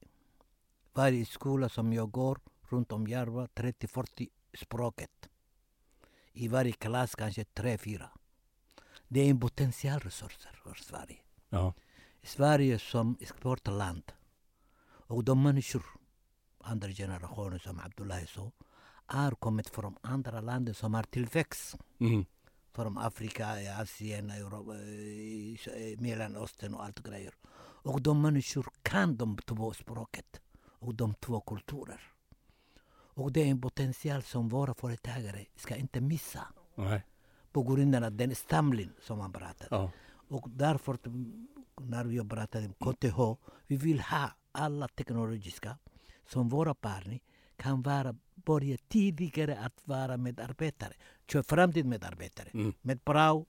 [0.93, 5.29] Varje skola som jag går runt om Järva, 30-40 språket.
[6.33, 8.09] I varje klass kanske 3-4.
[9.09, 11.19] Det är en potentialresurser för Sverige.
[11.49, 11.75] Ja.
[12.23, 14.03] Sverige som exportland
[15.13, 15.85] och de människor,
[16.61, 18.51] andra generationer som Abdullahi sa,
[19.07, 21.77] har kommit från andra länder som har tillväxt.
[22.01, 22.25] Mm
[22.75, 23.47] från Afrika,
[23.83, 24.73] Asien, Europa,
[25.99, 27.35] Mellanöstern och allt grejer.
[27.85, 30.41] Och de människor kan de två språket
[30.79, 32.01] och de två kulturer.
[33.15, 36.47] Och det är en potential som våra företagare ska inte missa.
[36.75, 37.03] Nej.
[37.53, 39.69] På grund av den stamling som man pratade.
[39.71, 39.91] Ja.
[40.29, 40.99] Och därför,
[41.81, 45.79] när vi pratade om KTH, vi vill ha alla teknologiska
[46.27, 47.19] som våra barn
[47.57, 50.93] kan vara, börja tidigare att vara medarbetare.
[51.45, 52.51] Framtid medarbetare.
[52.55, 52.73] Mm.
[52.83, 53.45] Med bra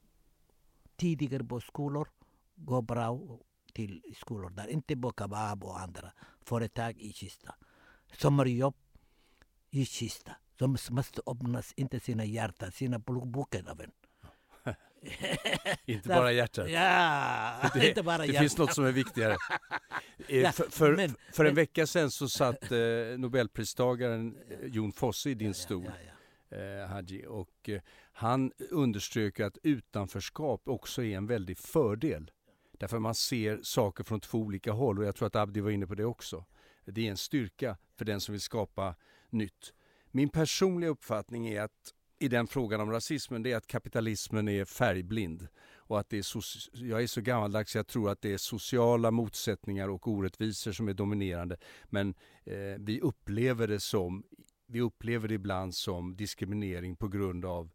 [0.96, 2.10] tidigare på skolor,
[2.56, 3.40] gå bra
[3.74, 4.68] till skolor där.
[4.68, 7.56] Inte på Kabab och andra företag i Kista.
[8.14, 8.76] Sommarjobb
[9.72, 10.32] i Kista.
[10.58, 13.90] De måste öppna inte sina hjärtan, sina plånböcker.
[15.86, 16.70] inte bara hjärtat.
[16.70, 18.42] Ja, det, inte bara det hjärtat.
[18.42, 19.38] finns något som är viktigare.
[20.28, 22.78] Eh, ja, för, för, men, för, en men, vecka sedan så satt eh,
[23.18, 25.92] Nobelpristagaren eh, Jon Fosse i din ja, stol,
[26.50, 27.82] ja, eh, Haji, och eh,
[28.14, 32.32] han underströk att utanförskap också är en väldig fördel.
[32.80, 35.88] Därför man ser saker från två olika håll och jag tror att Abdi var inne
[35.88, 36.46] på det också.
[36.86, 38.96] Det är en styrka för den som vill skapa
[39.30, 39.74] nytt.
[40.12, 41.94] Min personliga uppfattning är att
[42.24, 45.48] i den frågan om rasismen det är att kapitalismen är färgblind.
[45.76, 46.26] Och att det är
[46.74, 50.94] jag är så gammaldags jag tror att det är sociala motsättningar och orättvisor som är
[50.94, 51.58] dominerande.
[51.86, 54.24] Men eh, vi upplever det som
[54.68, 57.72] vi upplever det ibland som diskriminering på grund av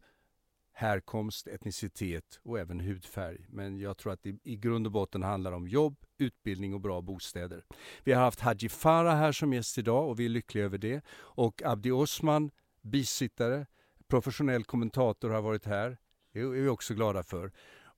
[0.73, 3.45] härkomst, etnicitet och även hudfärg.
[3.49, 7.01] Men jag tror att det i grund och botten handlar om jobb, utbildning och bra
[7.01, 7.65] bostäder.
[8.03, 11.01] Vi har haft Haji Farah här som gäst idag och vi är lyckliga över det.
[11.11, 13.65] Och Abdi Osman, bisittare,
[14.09, 15.97] professionell kommentator har varit här.
[16.33, 17.51] Det är vi också glada för.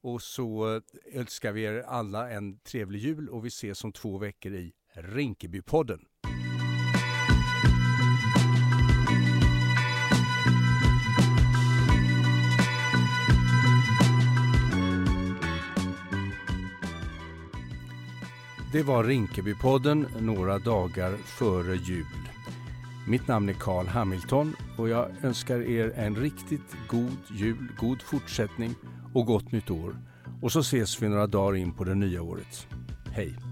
[0.04, 0.82] Och så eh,
[1.14, 6.00] önskar vi er alla en trevlig jul och vi ses om två veckor i Rinkebypodden.
[18.74, 22.31] Det var Rinkebypodden några dagar före jul.
[23.08, 28.76] Mitt namn är Carl Hamilton och jag önskar er en riktigt god jul, god fortsättning
[29.14, 29.96] och gott nytt år.
[30.42, 32.68] Och så ses vi några dagar in på det nya året.
[33.12, 33.51] Hej!